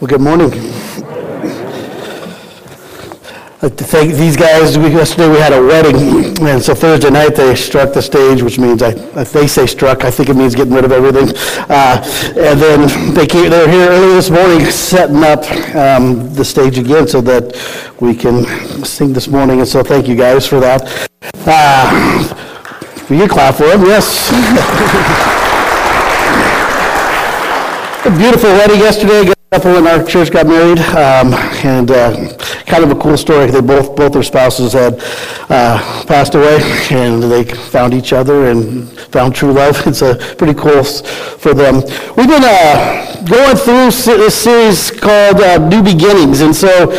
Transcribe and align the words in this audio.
Well, 0.00 0.08
good 0.08 0.22
morning. 0.22 0.50
I'd 3.60 3.62
like 3.62 3.76
to 3.76 3.84
thank 3.84 4.14
these 4.14 4.34
guys. 4.34 4.78
We, 4.78 4.88
yesterday 4.88 5.28
we 5.28 5.36
had 5.36 5.52
a 5.52 5.60
wedding, 5.60 6.48
and 6.48 6.62
so 6.62 6.74
Thursday 6.74 7.10
night 7.10 7.36
they 7.36 7.54
struck 7.54 7.92
the 7.92 8.00
stage, 8.00 8.42
which 8.42 8.58
means 8.58 8.82
I, 8.82 8.92
if 9.20 9.30
they 9.30 9.46
say 9.46 9.66
struck, 9.66 10.02
I 10.02 10.10
think 10.10 10.30
it 10.30 10.36
means 10.36 10.54
getting 10.54 10.72
rid 10.72 10.86
of 10.86 10.92
everything. 10.92 11.28
Uh, 11.68 12.02
and 12.34 12.58
then 12.58 13.12
they 13.12 13.26
came, 13.26 13.50
they 13.50 13.60
were 13.60 13.70
here 13.70 13.90
early 13.90 14.14
this 14.14 14.30
morning 14.30 14.64
setting 14.70 15.22
up 15.22 15.44
um, 15.76 16.32
the 16.32 16.46
stage 16.46 16.78
again 16.78 17.06
so 17.06 17.20
that 17.20 17.54
we 18.00 18.14
can 18.14 18.46
sing 18.82 19.12
this 19.12 19.28
morning. 19.28 19.58
And 19.58 19.68
so 19.68 19.82
thank 19.82 20.08
you 20.08 20.16
guys 20.16 20.46
for 20.46 20.60
that. 20.60 21.10
Uh, 21.44 22.24
you 23.10 23.28
clap 23.28 23.56
for 23.56 23.66
them, 23.66 23.84
yes. 23.84 24.30
a 28.06 28.18
beautiful 28.18 28.48
wedding 28.48 28.78
yesterday 28.78 29.30
couple 29.52 29.74
in 29.74 29.86
our 29.88 30.04
church 30.06 30.30
got 30.30 30.46
married, 30.46 30.78
um, 30.78 31.34
and 31.66 31.90
uh, 31.90 32.36
kind 32.66 32.84
of 32.84 32.92
a 32.92 33.00
cool 33.00 33.16
story. 33.16 33.50
They 33.50 33.60
both 33.60 33.96
both 33.96 34.12
their 34.12 34.22
spouses 34.22 34.74
had 34.74 34.94
uh, 35.50 36.04
passed 36.06 36.36
away, 36.36 36.60
and 36.92 37.20
they 37.20 37.42
found 37.42 37.92
each 37.92 38.12
other 38.12 38.46
and 38.46 38.88
found 39.10 39.34
true 39.34 39.52
love. 39.52 39.76
It's 39.88 40.02
a 40.02 40.14
pretty 40.38 40.54
cool 40.54 40.84
for 40.84 41.52
them. 41.52 41.82
We've 42.16 42.28
been 42.28 42.44
uh, 42.44 43.24
going 43.28 43.56
through 43.56 43.90
this 43.90 44.36
series 44.40 44.92
called 44.92 45.40
uh, 45.40 45.58
New 45.68 45.82
Beginnings, 45.82 46.42
and 46.42 46.54
so 46.54 46.92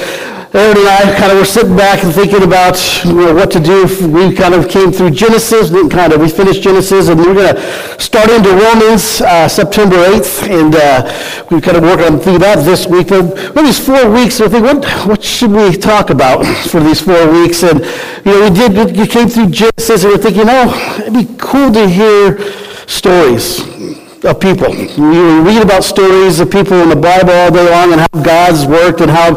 Aaron 0.53 0.77
and 0.79 0.85
I 0.85 1.17
kind 1.17 1.31
of 1.31 1.37
were 1.37 1.45
sitting 1.45 1.77
back 1.77 2.03
and 2.03 2.13
thinking 2.13 2.43
about 2.43 2.75
you 3.05 3.13
know, 3.13 3.33
what 3.33 3.51
to 3.51 3.59
do. 3.61 3.87
We 4.05 4.35
kind 4.35 4.53
of 4.53 4.67
came 4.67 4.91
through 4.91 5.11
Genesis, 5.11 5.71
kind 5.89 6.11
of, 6.11 6.19
we 6.19 6.27
finished 6.27 6.61
Genesis, 6.61 7.07
and 7.07 7.17
we're 7.17 7.33
going 7.33 7.55
to 7.55 7.99
start 8.01 8.29
into 8.29 8.49
Romans 8.49 9.21
uh, 9.21 9.47
September 9.47 9.95
8th, 9.95 10.49
and 10.49 10.75
uh, 10.75 11.47
we 11.49 11.61
kind 11.61 11.77
of 11.77 11.83
worked 11.83 12.03
on 12.03 12.19
through 12.19 12.39
that 12.39 12.65
this 12.65 12.85
week. 12.85 13.07
But 13.07 13.61
these 13.61 13.79
four 13.79 14.11
weeks, 14.11 14.41
I 14.41 14.49
think, 14.49 14.65
what, 14.65 14.83
what 15.07 15.23
should 15.23 15.51
we 15.51 15.71
talk 15.71 16.09
about 16.09 16.45
for 16.67 16.81
these 16.81 16.99
four 16.99 17.31
weeks? 17.31 17.63
And, 17.63 17.79
you 18.25 18.31
know, 18.33 18.49
we 18.49 18.49
did, 18.49 18.97
we 18.97 19.07
came 19.07 19.29
through 19.29 19.51
Genesis, 19.51 20.03
and 20.03 20.11
we're 20.11 20.17
thinking, 20.17 20.47
oh, 20.47 20.97
it'd 20.99 21.13
be 21.13 21.33
cool 21.37 21.71
to 21.71 21.87
hear 21.87 22.41
stories 22.87 24.00
of 24.23 24.39
people. 24.39 24.73
You 24.75 25.41
read 25.41 25.63
about 25.63 25.83
stories 25.83 26.39
of 26.39 26.51
people 26.51 26.79
in 26.81 26.89
the 26.89 26.95
Bible 26.95 27.31
all 27.31 27.51
day 27.51 27.69
long 27.69 27.91
and 27.93 28.01
how 28.01 28.23
God's 28.23 28.67
worked 28.67 29.01
and 29.01 29.09
how 29.09 29.35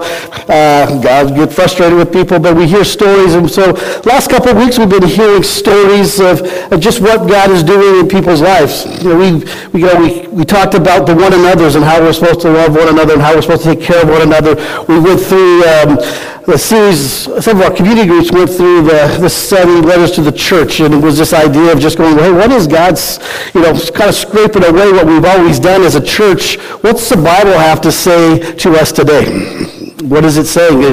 uh, 0.49 1.01
God 1.01 1.35
get 1.35 1.53
frustrated 1.53 1.97
with 1.97 2.13
people, 2.13 2.39
but 2.39 2.57
we 2.57 2.67
hear 2.67 2.85
stories. 2.85 3.35
And 3.35 3.51
so 3.51 3.73
last 4.05 4.31
couple 4.31 4.51
of 4.51 4.57
weeks 4.59 4.79
we've 4.79 4.89
been 4.89 5.03
hearing 5.03 5.43
stories 5.43 6.21
of, 6.21 6.43
of 6.71 6.81
just 6.81 7.01
what 7.01 7.29
God 7.29 7.51
is 7.51 7.63
doing 7.63 8.01
in 8.01 8.09
people's 8.09 8.43
lives. 8.43 8.85
You 9.03 9.11
know, 9.11 9.19
we, 9.19 9.33
we, 9.73 9.81
you 9.81 9.87
know, 9.87 10.01
we, 10.01 10.29
we 10.29 10.45
talked 10.45 10.75
about 10.75 11.07
the 11.07 11.15
one 11.15 11.33
another's 11.33 11.77
and 11.77 11.85
how 11.85 12.01
we're 12.01 12.13
supposed 12.13 12.41
to 12.43 12.51
love 12.51 12.75
one 12.75 12.89
another 12.89 13.15
and 13.15 13.23
how 13.23 13.35
we're 13.35 13.43
supposed 13.43 13.63
to 13.63 13.75
take 13.75 13.85
care 13.85 14.03
of 14.03 14.09
one 14.09 14.23
another. 14.23 14.55
We 14.87 15.01
went 15.01 15.21
through 15.21 15.65
um, 15.65 15.99
the 16.47 16.59
series, 16.59 17.25
some 17.43 17.57
of 17.57 17.63
our 17.63 17.75
community 17.75 18.07
groups 18.07 18.31
went 18.31 18.51
through 18.51 18.83
the, 18.83 19.17
the 19.21 19.31
study 19.31 19.81
letters 19.81 20.11
to 20.13 20.21
the 20.21 20.33
church, 20.33 20.81
and 20.81 20.93
it 20.93 21.03
was 21.03 21.17
this 21.17 21.33
idea 21.33 21.73
of 21.73 21.81
just 21.81 21.97
going, 21.97 22.19
hey, 22.19 22.31
what 22.31 22.51
is 22.53 22.67
God's, 22.67 23.19
you 23.55 23.63
know, 23.63 23.73
kind 23.95 24.11
of 24.11 24.15
scraping 24.15 24.63
away 24.75 24.91
what 24.93 25.07
we've 25.07 25.25
always 25.25 25.61
done 25.61 25.83
as 25.83 25.95
a 25.95 26.05
church. 26.05 26.59
What's 26.83 27.09
the 27.09 27.17
Bible 27.17 27.53
have 27.53 27.81
to 27.83 27.93
say 27.93 28.55
to 28.57 28.73
us 28.73 28.93
today? 28.93 29.71
What 30.05 30.23
is 30.27 30.37
it 30.37 30.45
saying? 30.45 30.85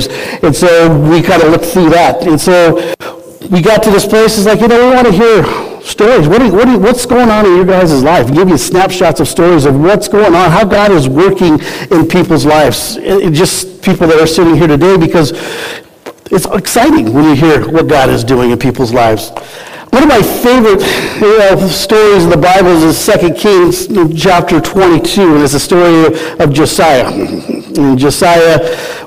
And 0.41 0.55
so 0.55 0.97
we 1.09 1.21
kind 1.21 1.43
of 1.43 1.49
looked 1.49 1.65
through 1.65 1.89
that. 1.89 2.25
And 2.25 2.39
so 2.39 2.75
we 3.49 3.61
got 3.61 3.83
to 3.83 3.91
this 3.91 4.05
place, 4.05 4.37
it's 4.37 4.45
like, 4.47 4.61
you 4.61 4.69
know, 4.69 4.87
we 4.87 4.95
want 4.95 5.05
to 5.07 5.11
hear 5.11 5.43
stories. 5.81 6.29
What, 6.29 6.41
what 6.53 6.79
what's 6.79 7.05
going 7.05 7.29
on 7.29 7.45
in 7.45 7.57
your 7.57 7.65
guys' 7.65 8.01
life? 8.01 8.31
Give 8.33 8.47
you 8.47 8.57
snapshots 8.57 9.19
of 9.19 9.27
stories 9.27 9.65
of 9.65 9.77
what's 9.77 10.07
going 10.07 10.33
on, 10.33 10.49
how 10.49 10.63
God 10.63 10.93
is 10.93 11.09
working 11.09 11.59
in 11.91 12.07
people's 12.07 12.45
lives. 12.45 12.95
Just 12.95 13.81
people 13.81 14.07
that 14.07 14.17
are 14.17 14.27
sitting 14.27 14.55
here 14.55 14.67
today 14.67 14.95
because 14.95 15.33
it's 16.31 16.45
exciting 16.45 17.13
when 17.13 17.25
you 17.25 17.35
hear 17.35 17.69
what 17.69 17.89
God 17.89 18.09
is 18.09 18.23
doing 18.23 18.51
in 18.51 18.59
people's 18.59 18.93
lives. 18.93 19.31
One 19.91 20.03
of 20.03 20.09
my 20.09 20.21
favorite 20.23 20.81
you 21.19 21.37
know, 21.37 21.67
stories 21.67 22.23
in 22.23 22.29
the 22.29 22.37
Bible 22.37 22.69
is 22.69 23.05
2 23.05 23.33
Kings 23.33 23.87
chapter 24.21 24.61
22, 24.61 25.35
and 25.35 25.43
it's 25.43 25.51
the 25.51 25.59
story 25.59 26.05
of 26.39 26.53
Josiah. 26.53 27.11
And 27.11 27.99
Josiah 27.99 28.59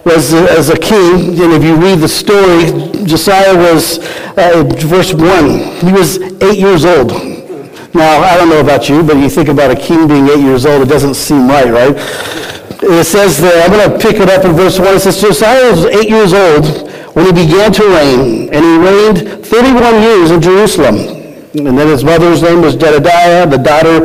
was 0.04 0.34
as 0.34 0.68
a 0.68 0.78
king, 0.78 1.40
and 1.40 1.52
if 1.54 1.64
you 1.64 1.76
read 1.76 2.00
the 2.00 2.08
story, 2.08 2.66
Josiah 3.06 3.56
was, 3.56 3.98
uh, 4.36 4.62
verse 4.80 5.14
1, 5.14 5.86
he 5.86 5.92
was 5.92 6.18
eight 6.42 6.58
years 6.58 6.84
old. 6.84 7.12
Now, 7.94 8.20
I 8.20 8.36
don't 8.36 8.50
know 8.50 8.60
about 8.60 8.88
you, 8.90 9.02
but 9.02 9.16
you 9.16 9.30
think 9.30 9.48
about 9.48 9.70
a 9.70 9.76
king 9.76 10.06
being 10.06 10.28
eight 10.28 10.40
years 10.40 10.66
old, 10.66 10.82
it 10.82 10.88
doesn't 10.88 11.14
seem 11.14 11.48
right, 11.48 11.70
right? 11.70 11.96
It 12.86 13.04
says 13.04 13.40
there, 13.40 13.64
I'm 13.64 13.70
going 13.70 13.90
to 13.90 13.98
pick 13.98 14.20
it 14.20 14.28
up 14.28 14.44
in 14.44 14.52
verse 14.52 14.78
1. 14.78 14.96
It 14.96 15.00
says, 15.00 15.20
Josiah 15.20 15.70
was 15.70 15.86
eight 15.86 16.10
years 16.10 16.34
old 16.34 16.90
when 17.14 17.24
he 17.26 17.32
began 17.32 17.72
to 17.72 17.82
reign, 17.88 18.52
and 18.52 18.64
he 18.64 18.76
reigned 18.76 19.46
31 19.46 20.02
years 20.02 20.30
in 20.30 20.42
Jerusalem. 20.42 20.96
And 21.54 21.78
then 21.78 21.88
his 21.88 22.04
mother's 22.04 22.42
name 22.42 22.60
was 22.60 22.76
Jedediah, 22.76 23.46
the 23.46 23.56
daughter 23.56 24.04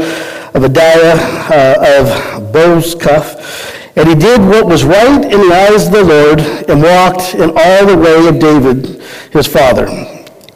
of 0.54 0.64
Adaiah 0.64 1.18
uh, 1.50 2.00
of 2.00 2.54
Bozkath. 2.54 3.98
And 3.98 4.08
he 4.08 4.16
did 4.16 4.40
what 4.42 4.66
was 4.66 4.86
right 4.86 5.24
in 5.26 5.50
the 5.50 5.54
eyes 5.54 5.88
of 5.88 5.94
the 5.94 6.04
Lord 6.04 6.40
and 6.70 6.82
walked 6.82 7.34
in 7.36 7.50
all 7.50 7.86
the 7.86 7.98
way 7.98 8.28
of 8.28 8.40
David, 8.40 9.02
his 9.34 9.46
father. 9.46 9.88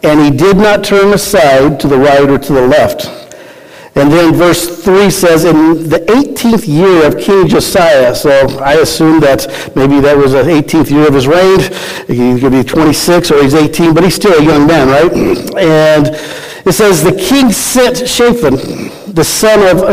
And 0.03 0.21
he 0.21 0.31
did 0.31 0.57
not 0.57 0.83
turn 0.83 1.13
aside 1.13 1.79
to 1.81 1.87
the 1.87 1.97
right 1.97 2.29
or 2.29 2.37
to 2.37 2.53
the 2.53 2.67
left. 2.67 3.22
And 3.95 4.11
then 4.11 4.33
verse 4.33 4.83
3 4.83 5.11
says, 5.11 5.45
in 5.45 5.87
the 5.87 5.99
18th 5.99 6.67
year 6.67 7.05
of 7.05 7.19
King 7.19 7.47
Josiah, 7.47 8.15
so 8.15 8.31
I 8.59 8.73
assume 8.75 9.19
that 9.19 9.47
maybe 9.75 9.99
that 9.99 10.17
was 10.17 10.31
the 10.31 10.41
18th 10.41 10.89
year 10.89 11.07
of 11.07 11.13
his 11.13 11.27
reign. 11.27 11.59
He 12.07 12.39
could 12.39 12.51
be 12.51 12.63
26 12.63 13.29
or 13.31 13.43
he's 13.43 13.53
18, 13.53 13.93
but 13.93 14.03
he's 14.03 14.15
still 14.15 14.33
a 14.33 14.43
young 14.43 14.65
man, 14.65 14.87
right? 14.87 15.11
And 15.57 16.07
it 16.65 16.73
says, 16.73 17.03
the 17.03 17.11
king 17.11 17.51
sent 17.51 18.07
Shaphan, 18.07 18.55
the 19.13 19.23
son 19.23 19.59
of 19.59 19.83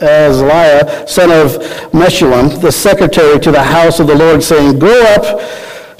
Azaliah, 0.00 1.08
son 1.08 1.30
of 1.30 1.52
Meshullam, 1.92 2.60
the 2.60 2.72
secretary 2.72 3.38
to 3.38 3.52
the 3.52 3.62
house 3.62 4.00
of 4.00 4.08
the 4.08 4.16
Lord, 4.16 4.42
saying, 4.42 4.80
Go 4.80 5.04
up 5.14 5.40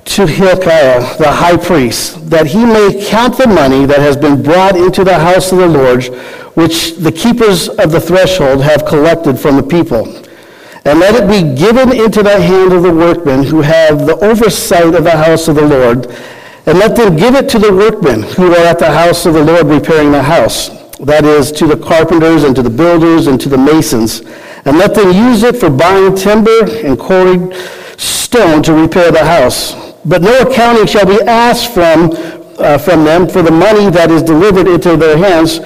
to 0.09 0.27
Hilkiah, 0.27 1.19
the 1.19 1.31
high 1.31 1.59
priest, 1.59 2.31
that 2.31 2.47
he 2.47 2.65
may 2.65 3.07
count 3.09 3.37
the 3.37 3.47
money 3.47 3.85
that 3.85 4.01
has 4.01 4.17
been 4.17 4.43
brought 4.43 4.75
into 4.75 5.05
the 5.05 5.19
house 5.19 5.53
of 5.53 5.59
the 5.59 5.69
Lord, 5.69 6.07
which 6.57 6.97
the 6.97 7.13
keepers 7.13 7.69
of 7.69 7.93
the 7.93 8.01
threshold 8.01 8.63
have 8.63 8.87
collected 8.87 9.39
from 9.39 9.57
the 9.57 9.63
people. 9.63 10.07
And 10.87 10.99
let 10.99 11.15
it 11.15 11.29
be 11.29 11.55
given 11.55 11.93
into 11.93 12.23
the 12.23 12.41
hand 12.41 12.73
of 12.73 12.83
the 12.83 12.95
workmen 12.95 13.45
who 13.45 13.61
have 13.61 14.07
the 14.07 14.17
oversight 14.17 14.95
of 14.95 15.05
the 15.05 15.17
house 15.17 15.47
of 15.47 15.57
the 15.57 15.67
Lord. 15.67 16.07
And 16.65 16.79
let 16.79 16.97
them 16.97 17.15
give 17.17 17.35
it 17.35 17.49
to 17.51 17.59
the 17.59 17.73
workmen 17.73 18.23
who 18.23 18.53
are 18.55 18.67
at 18.67 18.79
the 18.79 18.91
house 18.91 19.27
of 19.27 19.35
the 19.35 19.45
Lord 19.45 19.67
repairing 19.67 20.11
the 20.11 20.23
house. 20.23 20.71
That 21.01 21.27
is, 21.27 21.53
to 21.53 21.67
the 21.67 21.77
carpenters 21.77 22.45
and 22.45 22.57
to 22.57 22.63
the 22.63 22.71
builders 22.71 23.27
and 23.27 23.39
to 23.43 23.49
the 23.51 23.59
masons. 23.59 24.23
And 24.65 24.79
let 24.79 24.95
them 24.95 25.13
use 25.13 25.43
it 25.43 25.57
for 25.57 25.69
buying 25.69 26.17
timber 26.17 26.65
and 26.65 26.99
quarried 26.99 27.55
stone 27.99 28.63
to 28.63 28.73
repair 28.73 29.13
the 29.13 29.25
house. 29.25 29.88
But 30.09 30.23
no 30.23 30.41
accounting 30.41 30.87
shall 30.87 31.07
be 31.07 31.21
asked 31.23 31.73
from, 31.73 32.11
uh, 32.59 32.79
from 32.79 33.05
them 33.05 33.29
for 33.29 33.43
the 33.43 33.51
money 33.51 33.91
that 33.91 34.11
is 34.11 34.23
delivered 34.23 34.67
into 34.67 34.97
their 34.97 35.19
hands 35.19 35.61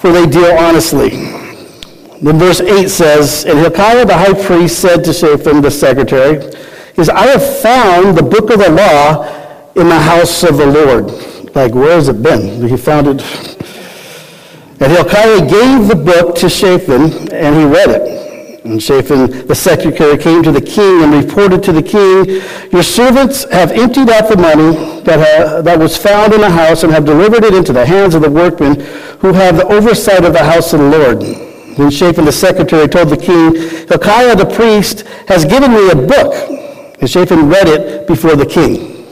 for 0.00 0.10
they 0.12 0.26
deal 0.26 0.56
honestly. 0.56 1.10
Then 2.22 2.38
verse 2.38 2.62
8 2.62 2.88
says, 2.88 3.44
And 3.44 3.58
Hilkiah 3.58 4.06
the 4.06 4.16
high 4.16 4.46
priest 4.46 4.80
said 4.80 5.04
to 5.04 5.12
Shaphan 5.12 5.60
the 5.60 5.70
secretary, 5.70 6.36
is, 6.96 7.10
I 7.10 7.26
have 7.26 7.60
found 7.60 8.16
the 8.16 8.22
book 8.22 8.48
of 8.48 8.60
the 8.60 8.70
law 8.70 9.24
in 9.74 9.88
the 9.90 9.98
house 9.98 10.42
of 10.42 10.56
the 10.56 10.64
Lord. 10.64 11.10
Like, 11.54 11.74
where 11.74 11.96
has 11.96 12.08
it 12.08 12.22
been? 12.22 12.66
He 12.66 12.78
found 12.78 13.08
it. 13.08 13.20
And 14.80 14.90
Hilkiah 14.90 15.40
gave 15.40 15.88
the 15.88 16.02
book 16.02 16.34
to 16.36 16.48
Shaphan, 16.48 17.30
and 17.34 17.56
he 17.56 17.64
read 17.64 17.90
it. 17.90 18.29
And 18.64 18.82
Shaphan, 18.82 19.46
the 19.46 19.54
secretary, 19.54 20.18
came 20.18 20.42
to 20.42 20.52
the 20.52 20.60
king 20.60 21.02
and 21.02 21.14
reported 21.14 21.62
to 21.62 21.72
the 21.72 21.82
king, 21.82 22.42
Your 22.70 22.82
servants 22.82 23.44
have 23.50 23.70
emptied 23.72 24.10
out 24.10 24.28
the 24.28 24.36
money 24.36 25.00
that, 25.02 25.18
ha- 25.18 25.62
that 25.62 25.78
was 25.78 25.96
found 25.96 26.34
in 26.34 26.42
the 26.42 26.50
house 26.50 26.82
and 26.82 26.92
have 26.92 27.06
delivered 27.06 27.42
it 27.44 27.54
into 27.54 27.72
the 27.72 27.86
hands 27.86 28.14
of 28.14 28.20
the 28.20 28.30
workmen 28.30 28.80
who 29.20 29.32
have 29.32 29.56
the 29.56 29.66
oversight 29.66 30.24
of 30.24 30.34
the 30.34 30.44
house 30.44 30.74
of 30.74 30.80
the 30.80 30.88
Lord. 30.90 31.20
Then 31.22 31.90
Shaphan, 31.90 32.26
the 32.26 32.32
secretary, 32.32 32.86
told 32.86 33.08
the 33.08 33.16
king, 33.16 33.54
Hilkiah 33.88 34.36
the 34.36 34.44
priest 34.44 35.06
has 35.28 35.46
given 35.46 35.72
me 35.72 35.90
a 35.90 35.96
book. 35.96 36.34
And 37.00 37.08
Shaphan 37.08 37.48
read 37.48 37.66
it 37.66 38.06
before 38.06 38.36
the 38.36 38.44
king. 38.44 39.06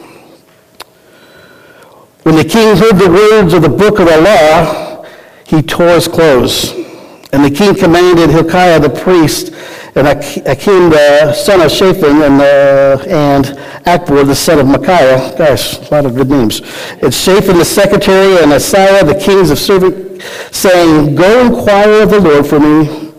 When 2.24 2.36
the 2.36 2.44
king 2.44 2.76
heard 2.76 2.98
the 2.98 3.08
words 3.08 3.54
of 3.54 3.62
the 3.62 3.70
book 3.70 3.98
of 3.98 4.06
the 4.06 4.20
law, 4.20 5.06
he 5.46 5.62
tore 5.62 5.94
his 5.94 6.06
clothes. 6.06 6.87
And 7.32 7.44
the 7.44 7.50
king 7.50 7.74
commanded 7.74 8.30
Hilkiah 8.30 8.80
the 8.80 8.88
priest 8.88 9.52
and 9.94 10.06
Akim 10.06 10.90
the 10.90 11.32
son 11.32 11.60
of 11.60 11.70
Shaphan 11.70 12.22
and, 12.22 12.40
uh, 12.40 13.04
and 13.08 13.44
Achbor 13.84 14.26
the 14.26 14.34
son 14.34 14.60
of 14.60 14.66
Micaiah. 14.66 15.36
Gosh, 15.36 15.78
a 15.78 15.94
lot 15.94 16.06
of 16.06 16.14
good 16.14 16.30
names. 16.30 16.62
It's 17.02 17.16
Shaphan 17.16 17.58
the 17.58 17.64
secretary 17.64 18.42
and 18.42 18.52
Asaiah 18.52 19.04
the 19.04 19.18
king's 19.18 19.50
of 19.50 19.58
servant, 19.58 20.22
saying, 20.52 21.16
Go 21.16 21.46
inquire 21.46 22.02
of 22.02 22.10
the 22.10 22.20
Lord 22.20 22.46
for 22.46 22.60
me, 22.60 23.12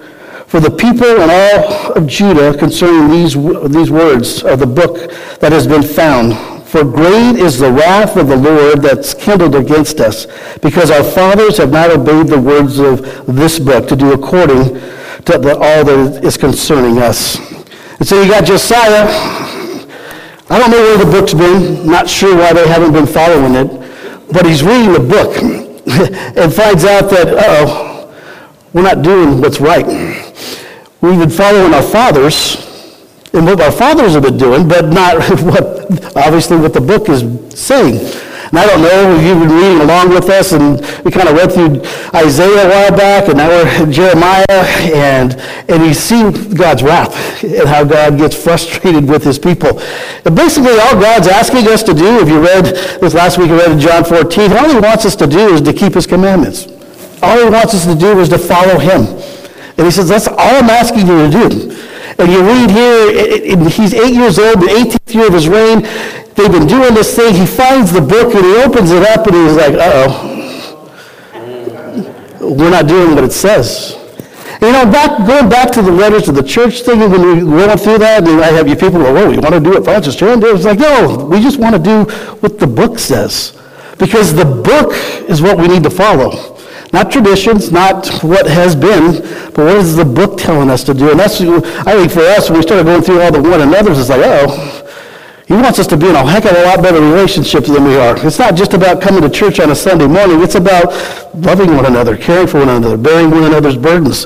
for 0.47 0.59
the 0.59 0.71
people 0.71 1.05
and 1.05 1.29
all 1.29 1.93
of 1.93 2.07
Judah 2.07 2.57
concerning 2.57 3.11
these, 3.11 3.33
these 3.71 3.91
words 3.91 4.43
of 4.43 4.59
the 4.59 4.67
book 4.67 5.11
that 5.39 5.51
has 5.51 5.67
been 5.67 5.83
found. 5.83 6.58
For 6.69 6.83
great 6.83 7.37
is 7.37 7.57
the 7.57 7.71
wrath 7.71 8.15
of 8.15 8.27
the 8.27 8.35
Lord 8.35 8.83
that's 8.83 9.15
kindled 9.15 9.55
against 9.55 9.99
us, 9.99 10.27
because 10.61 10.91
our 10.91 11.03
fathers 11.03 11.57
have 11.57 11.71
not 11.71 11.89
obeyed 11.89 12.27
the 12.27 12.39
words 12.39 12.77
of 12.77 13.01
this 13.25 13.57
book 13.57 13.87
to 13.87 13.95
do 13.95 14.13
according 14.13 14.65
to 15.25 15.37
the, 15.39 15.57
all 15.59 15.83
that 15.83 16.23
is 16.23 16.37
concerning 16.37 16.99
us. 16.99 17.39
And 17.97 18.07
so 18.07 18.21
you 18.21 18.29
got 18.29 18.45
Josiah. 18.45 19.07
I 20.51 20.59
don't 20.59 20.69
know 20.69 20.77
where 20.77 21.03
the 21.03 21.11
book's 21.11 21.33
been. 21.33 21.87
Not 21.87 22.07
sure 22.07 22.37
why 22.37 22.53
they 22.53 22.67
haven't 22.67 22.93
been 22.93 23.07
following 23.07 23.55
it. 23.55 24.31
But 24.31 24.45
he's 24.45 24.61
reading 24.61 24.93
the 24.93 24.99
book 24.99 25.37
and 26.37 26.53
finds 26.53 26.85
out 26.85 27.09
that, 27.09 27.29
uh-oh, 27.29 28.13
we're 28.73 28.83
not 28.83 29.01
doing 29.01 29.41
what's 29.41 29.59
right. 29.59 29.87
We've 31.01 31.17
been 31.17 31.31
following 31.31 31.73
our 31.73 31.81
fathers 31.81 32.68
and 33.33 33.45
what 33.45 33.61
our 33.61 33.71
fathers 33.71 34.13
have 34.13 34.23
been 34.23 34.37
doing, 34.37 34.67
but 34.67 34.89
not 34.89 35.17
what, 35.43 36.17
obviously, 36.17 36.57
what 36.57 36.73
the 36.73 36.81
book 36.81 37.09
is 37.09 37.21
saying. 37.59 37.97
And 38.49 38.57
I 38.57 38.65
don't 38.65 38.81
know 38.81 39.15
if 39.15 39.23
you've 39.23 39.39
been 39.39 39.55
reading 39.55 39.81
along 39.81 40.09
with 40.09 40.27
us, 40.27 40.53
and 40.53 40.81
we 41.05 41.11
kind 41.11 41.29
of 41.29 41.35
read 41.35 41.51
through 41.51 41.83
Isaiah 42.15 42.65
a 42.65 42.69
while 42.69 42.97
back, 42.97 43.27
and 43.27 43.37
now 43.37 43.47
we're 43.47 43.91
Jeremiah, 43.91 44.43
and, 44.49 45.39
and 45.69 45.85
you 45.85 45.93
see 45.93 46.23
God's 46.55 46.81
wrath 46.81 47.43
and 47.43 47.69
how 47.69 47.83
God 47.83 48.17
gets 48.17 48.35
frustrated 48.35 49.07
with 49.07 49.23
his 49.23 49.37
people. 49.37 49.79
And 50.25 50.35
basically, 50.35 50.79
all 50.79 50.99
God's 50.99 51.27
asking 51.27 51.67
us 51.67 51.83
to 51.83 51.93
do, 51.93 52.19
if 52.21 52.27
you 52.27 52.41
read 52.41 52.65
this 52.99 53.13
last 53.13 53.37
week, 53.37 53.49
you 53.49 53.57
read 53.57 53.71
in 53.71 53.79
John 53.79 54.03
14, 54.03 54.51
all 54.53 54.69
he 54.69 54.79
wants 54.79 55.05
us 55.05 55.15
to 55.17 55.27
do 55.27 55.53
is 55.53 55.61
to 55.61 55.73
keep 55.73 55.93
his 55.93 56.07
commandments. 56.07 56.65
All 57.21 57.37
he 57.37 57.49
wants 57.49 57.75
us 57.75 57.85
to 57.85 57.93
do 57.93 58.19
is 58.19 58.29
to 58.29 58.39
follow 58.39 58.79
him. 58.79 59.01
And 59.77 59.85
he 59.85 59.91
says, 59.91 60.09
that's 60.09 60.27
all 60.27 60.37
I'm 60.39 60.69
asking 60.71 61.05
you 61.05 61.29
to 61.29 61.49
do. 61.49 61.88
And 62.19 62.31
you 62.31 62.41
read 62.43 62.69
here, 62.69 63.69
he's 63.69 63.93
eight 63.93 64.13
years 64.13 64.37
old, 64.37 64.59
the 64.59 64.67
18th 64.67 65.13
year 65.13 65.27
of 65.27 65.33
his 65.33 65.47
reign. 65.47 65.81
They've 66.35 66.51
been 66.51 66.67
doing 66.67 66.93
this 66.93 67.15
thing. 67.15 67.33
He 67.33 67.45
finds 67.45 67.91
the 67.91 68.01
book 68.01 68.35
and 68.35 68.43
he 68.43 68.55
opens 68.57 68.91
it 68.91 69.03
up 69.03 69.25
and 69.27 69.35
he's 69.35 69.55
like, 69.55 69.73
uh-oh. 69.73 70.35
We're 72.41 72.71
not 72.71 72.87
doing 72.87 73.15
what 73.15 73.23
it 73.23 73.31
says. 73.31 73.95
You 74.61 74.73
know, 74.73 74.85
back, 74.91 75.25
going 75.25 75.47
back 75.49 75.71
to 75.71 75.81
the 75.81 75.91
letters 75.91 76.23
to 76.23 76.33
the 76.33 76.43
church 76.43 76.81
thing, 76.81 76.99
when 76.99 77.21
we 77.21 77.43
went 77.45 77.79
through 77.79 77.99
that, 77.99 78.27
and 78.27 78.41
I 78.41 78.47
have 78.47 78.67
you 78.67 78.75
people 78.75 78.99
go, 78.99 79.15
"Oh, 79.15 79.29
you 79.29 79.39
want 79.39 79.53
to 79.53 79.59
do 79.61 79.69
what 79.69 79.85
Francis 79.85 80.17
Chan 80.17 80.41
did?" 80.41 80.53
It's 80.53 80.65
like, 80.65 80.79
no, 80.79 81.27
we 81.31 81.39
just 81.39 81.59
want 81.59 81.75
to 81.75 81.81
do 81.81 82.03
what 82.41 82.59
the 82.59 82.67
book 82.67 82.99
says, 82.99 83.57
because 83.97 84.33
the 84.33 84.43
book 84.43 84.91
is 85.29 85.41
what 85.41 85.57
we 85.57 85.69
need 85.69 85.83
to 85.83 85.89
follow. 85.89 86.58
Not 86.91 87.11
traditions, 87.11 87.71
not 87.71 88.07
what 88.23 88.47
has 88.47 88.75
been, 88.75 89.21
but 89.53 89.65
what 89.65 89.75
is 89.75 89.95
the 89.95 90.05
book 90.05 90.39
telling 90.39 90.69
us 90.71 90.83
to 90.85 90.93
do? 90.93 91.11
And 91.11 91.19
that's, 91.19 91.39
I 91.39 91.93
think 91.93 92.11
for 92.11 92.21
us, 92.21 92.49
when 92.49 92.57
we 92.57 92.63
started 92.63 92.85
going 92.85 93.03
through 93.03 93.21
all 93.21 93.31
the 93.31 93.41
one 93.41 93.61
another's, 93.61 93.99
it's 93.99 94.09
like, 94.09 94.21
oh, 94.23 94.85
he 95.47 95.53
wants 95.53 95.77
us 95.79 95.87
to 95.87 95.97
be 95.97 96.07
in 96.07 96.15
a 96.15 96.25
heck 96.25 96.45
of 96.45 96.51
a 96.51 96.63
lot 96.63 96.81
better 96.81 96.99
relationship 96.99 97.65
than 97.65 97.83
we 97.83 97.95
are. 97.95 98.15
It's 98.25 98.39
not 98.39 98.55
just 98.55 98.73
about 98.73 99.01
coming 99.01 99.21
to 99.21 99.29
church 99.29 99.59
on 99.59 99.69
a 99.69 99.75
Sunday 99.75 100.07
morning. 100.07 100.41
It's 100.41 100.55
about 100.55 100.93
loving 101.35 101.75
one 101.75 101.85
another, 101.85 102.17
caring 102.17 102.47
for 102.47 102.59
one 102.59 102.69
another, 102.69 102.97
bearing 102.97 103.29
one 103.29 103.43
another's 103.43 103.77
burdens, 103.77 104.25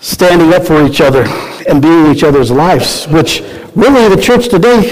standing 0.00 0.52
up 0.52 0.64
for 0.64 0.84
each 0.86 1.00
other, 1.00 1.24
and 1.68 1.82
being 1.82 2.06
each 2.06 2.22
other's 2.22 2.50
lives, 2.50 3.06
which 3.08 3.42
really 3.74 4.14
the 4.14 4.20
church 4.20 4.48
today 4.48 4.82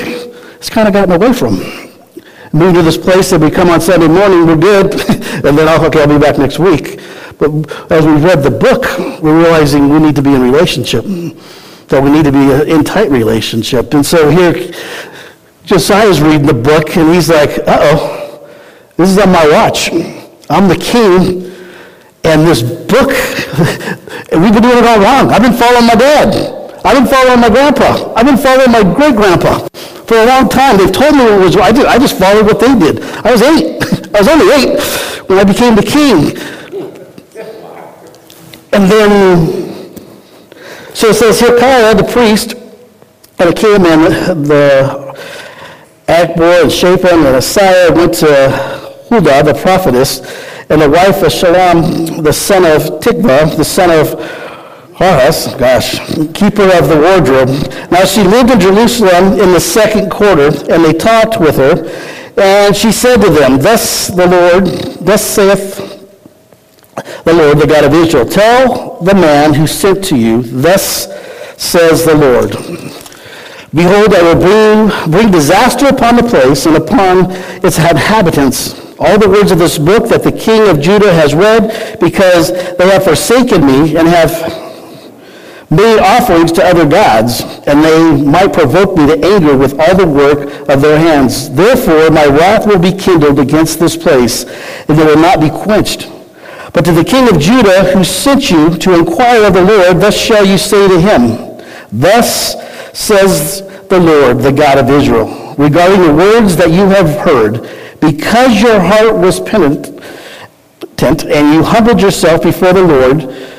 has 0.56 0.68
kind 0.68 0.88
of 0.88 0.94
gotten 0.94 1.12
away 1.12 1.32
from 1.32 1.81
move 2.52 2.74
to 2.74 2.82
this 2.82 2.98
place 2.98 3.30
that 3.30 3.40
we 3.40 3.50
come 3.50 3.70
on 3.70 3.80
Sunday 3.80 4.08
morning, 4.08 4.46
we're 4.46 4.56
good, 4.56 4.92
and 5.44 5.56
then, 5.56 5.68
oh, 5.68 5.86
okay, 5.86 6.02
I'll 6.02 6.08
be 6.08 6.18
back 6.18 6.38
next 6.38 6.58
week. 6.58 7.00
But 7.38 7.50
as 7.90 8.04
we 8.06 8.12
read 8.12 8.42
the 8.42 8.50
book, 8.50 8.84
we're 9.22 9.38
realizing 9.38 9.88
we 9.88 9.98
need 9.98 10.14
to 10.16 10.22
be 10.22 10.34
in 10.34 10.42
relationship, 10.42 11.04
that 11.88 12.02
we 12.02 12.10
need 12.10 12.24
to 12.24 12.32
be 12.32 12.70
in 12.70 12.84
tight 12.84 13.10
relationship. 13.10 13.94
And 13.94 14.04
so 14.04 14.28
here, 14.30 14.72
Josiah's 15.64 16.20
reading 16.20 16.46
the 16.46 16.54
book, 16.54 16.96
and 16.96 17.14
he's 17.14 17.30
like, 17.30 17.50
uh-oh, 17.66 18.48
this 18.96 19.10
is 19.10 19.18
on 19.18 19.32
my 19.32 19.48
watch. 19.48 19.90
I'm 20.50 20.68
the 20.68 20.76
king, 20.76 21.50
and 22.24 22.46
this 22.46 22.62
book, 22.62 23.10
and 24.30 24.42
we've 24.42 24.52
been 24.52 24.62
doing 24.62 24.78
it 24.78 24.84
all 24.84 25.00
wrong. 25.00 25.32
I've 25.32 25.42
been 25.42 25.54
following 25.54 25.86
my 25.86 25.94
dad. 25.94 26.58
I've 26.84 26.98
been 26.98 27.06
following 27.06 27.40
my 27.40 27.48
grandpa. 27.48 28.12
I've 28.14 28.26
been 28.26 28.36
following 28.36 28.72
my 28.72 28.82
great-grandpa 28.82 29.68
for 30.12 30.18
a 30.18 30.26
long 30.26 30.46
time. 30.46 30.76
They've 30.76 30.92
told 30.92 31.14
me 31.16 31.24
what 31.24 31.40
was 31.40 31.56
I 31.56 31.72
did. 31.72 31.86
I 31.86 31.98
just 31.98 32.18
followed 32.18 32.44
what 32.44 32.60
they 32.60 32.78
did. 32.78 33.00
I 33.24 33.32
was 33.32 33.40
eight. 33.40 33.82
I 34.14 34.18
was 34.20 34.28
only 34.28 34.48
eight 34.52 34.78
when 35.26 35.38
I 35.38 35.44
became 35.44 35.74
the 35.74 35.82
king. 35.82 36.36
And 38.74 38.90
then, 38.90 39.96
so 40.94 41.08
it 41.08 41.14
says 41.14 41.40
Hilkiah, 41.40 41.94
the 41.94 42.04
priest, 42.04 42.52
and 43.38 43.54
Achiman, 43.54 44.46
the 44.46 45.16
Achbor, 46.08 46.62
and 46.62 46.72
Shaphan, 46.72 47.24
and 47.24 47.36
Asaiah 47.36 47.94
went 47.94 48.14
to 48.14 48.50
Huldah, 49.08 49.44
the 49.44 49.54
prophetess, 49.62 50.20
and 50.68 50.82
the 50.82 50.90
wife 50.90 51.22
of 51.22 51.32
Shallum, 51.32 52.22
the 52.22 52.32
son 52.32 52.64
of 52.64 53.00
Tikvah, 53.00 53.56
the 53.56 53.64
son 53.64 53.90
of 53.90 54.41
Gosh, 55.02 55.98
keeper 56.32 56.70
of 56.78 56.88
the 56.88 56.96
wardrobe. 56.96 57.48
Now 57.90 58.04
she 58.04 58.22
lived 58.22 58.52
in 58.52 58.60
Jerusalem 58.60 59.32
in 59.32 59.50
the 59.50 59.58
second 59.58 60.10
quarter, 60.10 60.48
and 60.72 60.84
they 60.84 60.92
talked 60.92 61.40
with 61.40 61.56
her. 61.56 61.84
And 62.40 62.76
she 62.76 62.92
said 62.92 63.20
to 63.20 63.28
them, 63.28 63.58
Thus 63.58 64.06
the 64.06 64.28
Lord, 64.28 64.66
thus 65.04 65.24
saith 65.24 65.76
the 67.24 67.32
Lord, 67.32 67.58
the 67.58 67.66
God 67.66 67.82
of 67.82 67.94
Israel, 67.94 68.26
tell 68.26 69.00
the 69.02 69.14
man 69.14 69.54
who 69.54 69.66
sent 69.66 70.04
to 70.04 70.16
you, 70.16 70.42
thus 70.42 71.08
says 71.60 72.04
the 72.04 72.14
Lord. 72.14 72.52
Behold, 73.74 74.14
I 74.14 74.22
will 74.22 74.40
bring, 74.40 75.10
bring 75.10 75.32
disaster 75.32 75.86
upon 75.86 76.14
the 76.14 76.22
place 76.22 76.66
and 76.66 76.76
upon 76.76 77.32
its 77.64 77.78
inhabitants. 77.78 78.78
All 79.00 79.18
the 79.18 79.28
words 79.28 79.50
of 79.50 79.58
this 79.58 79.78
book 79.78 80.08
that 80.10 80.22
the 80.22 80.30
king 80.30 80.68
of 80.68 80.80
Judah 80.80 81.12
has 81.12 81.34
read, 81.34 81.98
because 81.98 82.52
they 82.76 82.88
have 82.88 83.02
forsaken 83.02 83.66
me 83.66 83.96
and 83.96 84.06
have 84.06 84.71
made 85.72 85.98
offerings 85.98 86.52
to 86.52 86.64
other 86.64 86.86
gods, 86.86 87.40
and 87.66 87.82
they 87.82 88.22
might 88.22 88.52
provoke 88.52 88.96
me 88.96 89.06
to 89.06 89.24
anger 89.24 89.56
with 89.56 89.78
all 89.80 89.96
the 89.96 90.06
work 90.06 90.68
of 90.68 90.82
their 90.82 90.98
hands. 90.98 91.50
Therefore, 91.50 92.10
my 92.10 92.26
wrath 92.26 92.66
will 92.66 92.78
be 92.78 92.92
kindled 92.92 93.38
against 93.38 93.80
this 93.80 93.96
place, 93.96 94.44
and 94.88 94.98
it 94.98 95.06
will 95.06 95.20
not 95.20 95.40
be 95.40 95.50
quenched. 95.50 96.10
But 96.72 96.84
to 96.84 96.92
the 96.92 97.04
king 97.04 97.28
of 97.28 97.40
Judah, 97.40 97.92
who 97.92 98.04
sent 98.04 98.50
you 98.50 98.76
to 98.78 98.94
inquire 98.94 99.44
of 99.44 99.54
the 99.54 99.64
Lord, 99.64 100.00
thus 100.00 100.16
shall 100.16 100.44
you 100.44 100.58
say 100.58 100.88
to 100.88 101.00
him, 101.00 101.60
Thus 101.90 102.56
says 102.96 103.62
the 103.88 104.00
Lord, 104.00 104.38
the 104.38 104.52
God 104.52 104.78
of 104.78 104.88
Israel, 104.90 105.54
regarding 105.58 106.00
the 106.02 106.14
words 106.14 106.56
that 106.56 106.70
you 106.70 106.86
have 106.88 107.18
heard, 107.20 107.68
because 108.00 108.60
your 108.60 108.80
heart 108.80 109.14
was 109.14 109.40
penitent, 109.40 110.00
and 111.02 111.54
you 111.54 111.62
humbled 111.62 112.00
yourself 112.00 112.42
before 112.42 112.72
the 112.72 112.82
Lord, 112.82 113.51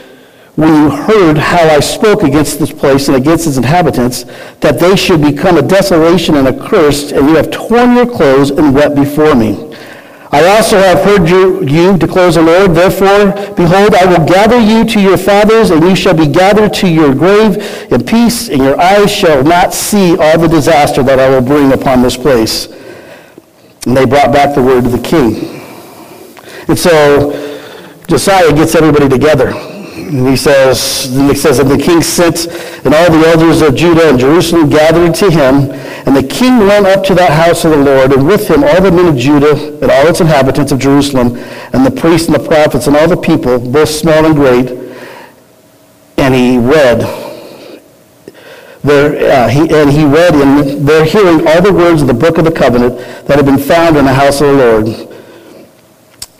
when 0.56 0.84
you 0.84 0.90
heard 0.92 1.38
how 1.38 1.68
I 1.68 1.80
spoke 1.80 2.22
against 2.22 2.60
this 2.60 2.72
place 2.72 3.08
and 3.08 3.18
against 3.18 3.48
its 3.48 3.58
inhabitants, 3.58 4.26
that 4.60 4.80
they 4.80 4.96
should 4.96 5.22
become 5.22 5.58
a 5.58 5.64
desolation 5.64 6.36
and 6.36 6.48
accursed, 6.48 7.12
and 7.12 7.28
you 7.28 7.36
have 7.36 7.50
torn 7.50 7.96
your 7.96 8.06
clothes 8.06 8.52
and 8.52 8.74
wept 8.74 8.96
before 8.96 9.34
me. 9.34 9.72
I 10.32 10.46
also 10.56 10.78
have 10.78 11.04
heard 11.04 11.30
you, 11.30 11.64
you 11.64 11.98
declares 11.98 12.36
the 12.36 12.42
Lord. 12.42 12.74
Therefore, 12.74 13.34
behold, 13.54 13.94
I 13.94 14.06
will 14.06 14.26
gather 14.28 14.60
you 14.60 14.84
to 14.86 15.00
your 15.00 15.18
fathers, 15.18 15.72
and 15.72 15.84
you 15.84 15.96
shall 15.96 16.16
be 16.16 16.28
gathered 16.28 16.74
to 16.76 16.88
your 16.88 17.14
grave 17.14 17.58
in 17.92 18.04
peace, 18.04 18.50
and 18.50 18.58
your 18.58 18.80
eyes 18.80 19.12
shall 19.12 19.44
not 19.44 19.74
see 19.74 20.18
all 20.18 20.40
the 20.40 20.48
disaster 20.48 21.02
that 21.04 21.20
I 21.20 21.30
will 21.30 21.46
bring 21.46 21.72
upon 21.74 22.02
this 22.02 22.18
place. 22.18 22.68
And 23.86 23.98
they 23.98 24.06
brought 24.06 24.32
back 24.32 24.56
the 24.56 24.62
word 24.62 24.84
to 24.86 24.90
the 24.90 25.04
king. 25.04 25.62
And 26.68 26.78
so 26.78 27.32
Josiah 28.08 28.54
gets 28.54 28.76
everybody 28.76 29.10
together. 29.10 29.73
And 30.14 30.28
he 30.28 30.36
says, 30.36 31.12
and 31.16 31.28
he 31.28 31.36
says, 31.36 31.58
and 31.58 31.72
the 31.72 31.78
king 31.78 32.04
sent, 32.04 32.46
and 32.86 32.94
all 32.94 33.10
the 33.12 33.28
elders 33.28 33.64
of 33.64 33.74
Judah 33.74 34.10
and 34.10 34.20
Jerusalem 34.20 34.70
gathered 34.70 35.16
to 35.16 35.32
him. 35.32 35.72
And 36.06 36.16
the 36.16 36.22
king 36.22 36.60
went 36.60 36.86
up 36.86 37.04
to 37.06 37.16
that 37.16 37.32
house 37.32 37.66
of 37.66 37.72
the 37.72 37.78
Lord, 37.78 38.14
and 38.14 38.28
with 38.28 38.48
him 38.48 38.64
all 38.64 38.80
the 38.80 38.92
men 38.92 39.08
of 39.08 39.18
Judah 39.18 39.56
and 39.82 39.90
all 39.90 40.06
its 40.06 40.22
inhabitants 40.22 40.72
of 40.72 40.78
Jerusalem, 40.78 41.36
and 41.74 41.84
the 41.84 41.90
priests 41.90 42.28
and 42.28 42.36
the 42.36 42.48
prophets 42.48 42.86
and 42.86 42.96
all 42.96 43.08
the 43.08 43.18
people, 43.18 43.58
both 43.58 43.90
small 43.90 44.24
and 44.24 44.36
great. 44.36 44.70
And 46.18 46.36
he 46.36 46.60
read, 46.60 47.00
there, 48.84 49.46
uh, 49.46 49.50
he, 49.50 49.62
and 49.74 49.90
he 49.90 50.06
read 50.06 50.36
in 50.36 50.86
their 50.86 51.06
hearing 51.06 51.48
all 51.48 51.62
the 51.62 51.74
words 51.74 52.04
of 52.04 52.08
the 52.08 52.14
book 52.14 52.38
of 52.38 52.46
the 52.46 52.52
covenant 52.52 53.00
that 53.26 53.38
had 53.38 53.46
been 53.46 53.58
found 53.58 53.98
in 53.98 54.06
the 54.06 54.14
house 54.14 54.42
of 54.42 54.48
the 54.48 54.54
Lord. 54.54 55.13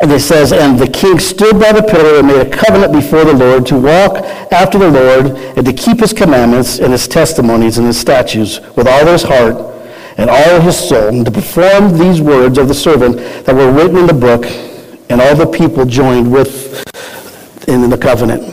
And 0.04 0.12
it 0.12 0.20
says, 0.20 0.52
And 0.52 0.78
the 0.78 0.90
king 0.90 1.18
stood 1.18 1.58
by 1.62 1.72
the 1.72 1.82
pillar 1.82 2.20
and 2.20 2.28
made 2.28 2.46
a 2.46 2.50
covenant 2.50 2.92
before 2.92 3.24
the 3.24 3.34
Lord 3.34 3.66
to 3.68 3.80
walk 3.80 4.18
after 4.52 4.78
the 4.78 4.92
Lord 4.92 5.28
and 5.58 5.66
to 5.66 5.72
keep 5.72 6.02
his 6.02 6.12
commandments 6.12 6.80
and 6.80 6.92
his 6.92 7.08
testimonies 7.08 7.78
and 7.78 7.88
his 7.88 7.98
statutes 7.98 8.60
with 8.76 8.86
all 8.86 9.06
his 9.06 9.24
heart 9.24 9.56
and 10.18 10.30
all 10.30 10.60
his 10.60 10.78
soul, 10.78 11.08
and 11.08 11.26
to 11.26 11.32
perform 11.32 11.98
these 11.98 12.20
words 12.22 12.58
of 12.58 12.68
the 12.68 12.74
servant 12.74 13.16
that 13.46 13.56
were 13.56 13.72
written 13.72 13.96
in 13.96 14.06
the 14.06 14.14
book, 14.14 14.44
and 15.10 15.22
all 15.22 15.38
the 15.38 15.48
people 15.48 15.86
joined 15.86 16.30
with 16.30 16.84
in 17.70 17.90
the 17.90 17.98
covenant. 17.98 18.44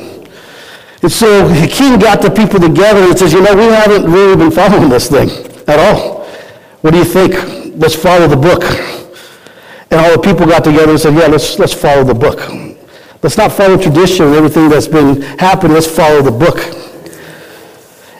And 1.02 1.10
so 1.10 1.48
the 1.48 1.66
king 1.66 1.98
got 1.98 2.22
the 2.22 2.30
people 2.30 2.60
together 2.60 3.00
and 3.00 3.18
says, 3.18 3.32
you 3.32 3.42
know, 3.42 3.56
we 3.56 3.64
haven't 3.64 4.08
really 4.08 4.36
been 4.36 4.52
following 4.52 4.88
this 4.88 5.10
thing 5.10 5.28
at 5.66 5.80
all. 5.80 6.26
What 6.82 6.92
do 6.92 6.98
you 6.98 7.04
think? 7.04 7.34
Let's 7.76 7.96
follow 7.96 8.28
the 8.28 8.36
book. 8.36 8.62
And 9.90 10.00
all 10.00 10.12
the 10.12 10.22
people 10.22 10.46
got 10.46 10.64
together 10.64 10.90
and 10.90 11.00
said, 11.00 11.14
yeah, 11.14 11.26
let's, 11.26 11.58
let's 11.58 11.74
follow 11.74 12.04
the 12.04 12.14
book. 12.14 12.38
Let's 13.22 13.36
not 13.36 13.52
follow 13.52 13.76
tradition 13.76 14.26
and 14.26 14.34
everything 14.34 14.68
that's 14.68 14.86
been 14.86 15.20
happening. 15.20 15.72
Let's 15.72 15.86
follow 15.86 16.22
the 16.22 16.30
book. 16.30 16.58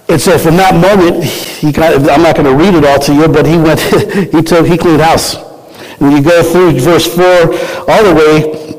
And 0.09 0.21
so 0.21 0.37
from 0.37 0.57
that 0.57 0.75
moment, 0.75 1.25
he 1.25 1.71
got, 1.71 1.95
I'm 2.11 2.23
not 2.23 2.35
going 2.37 2.47
to 2.47 2.57
read 2.57 2.75
it 2.75 2.85
all 2.85 2.99
to 2.99 3.15
you, 3.15 3.29
but 3.29 3.47
he 3.47 3.57
went, 3.57 3.81
he 4.35 4.43
took, 4.43 4.67
he 4.67 4.77
cleaned 4.77 5.01
house. 5.01 5.37
And 6.01 6.13
you 6.13 6.23
go 6.23 6.43
through 6.43 6.81
verse 6.81 7.07
4 7.15 7.25
all 7.25 8.05
the 8.05 8.15
way 8.15 8.71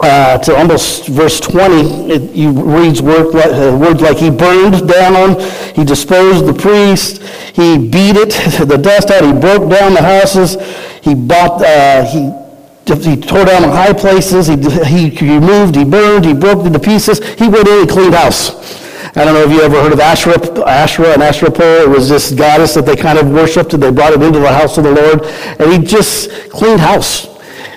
uh, 0.00 0.38
to 0.38 0.56
almost 0.56 1.08
verse 1.08 1.40
20, 1.40 2.10
it, 2.10 2.30
he 2.30 2.46
reads 2.46 3.00
word 3.00 3.34
uh, 3.34 3.76
words 3.76 4.00
like 4.00 4.16
he 4.16 4.30
burned 4.30 4.88
down 4.88 5.40
he 5.74 5.84
disposed 5.84 6.46
the 6.46 6.52
priest, 6.52 7.22
he 7.54 7.78
beat 7.78 8.16
it, 8.16 8.30
the 8.68 8.76
dust 8.76 9.10
out, 9.10 9.24
he 9.24 9.32
broke 9.32 9.70
down 9.70 9.94
the 9.94 10.02
houses, 10.02 10.56
he 11.04 11.14
bought, 11.14 11.62
uh, 11.62 12.04
he 12.06 12.32
he 12.86 13.16
tore 13.16 13.44
down 13.44 13.62
the 13.62 13.70
high 13.70 13.92
places, 13.92 14.46
he, 14.46 14.56
he 15.08 15.38
removed, 15.38 15.74
he 15.74 15.84
burned, 15.84 16.24
he 16.24 16.34
broke 16.34 16.66
into 16.66 16.78
pieces. 16.78 17.18
He 17.34 17.48
went 17.48 17.68
in 17.68 17.80
and 17.80 17.88
cleaned 17.88 18.14
house. 18.14 18.50
I 19.16 19.24
don't 19.24 19.34
know 19.34 19.44
if 19.44 19.50
you 19.50 19.60
ever 19.60 19.80
heard 19.80 19.92
of 19.92 20.00
Asherah, 20.00 20.40
Asherah 20.66 21.12
and 21.12 21.22
Asherah 21.22 21.50
pole. 21.50 21.82
It 21.82 21.88
was 21.88 22.08
this 22.08 22.32
goddess 22.32 22.74
that 22.74 22.84
they 22.84 22.96
kind 22.96 23.18
of 23.18 23.30
worshipped, 23.30 23.72
and 23.74 23.82
they 23.82 23.90
brought 23.90 24.12
it 24.12 24.22
into 24.22 24.40
the 24.40 24.52
house 24.52 24.76
of 24.76 24.84
the 24.84 24.92
Lord. 24.92 25.24
And 25.60 25.72
he 25.72 25.86
just 25.86 26.50
cleaned 26.50 26.80
house. 26.80 27.28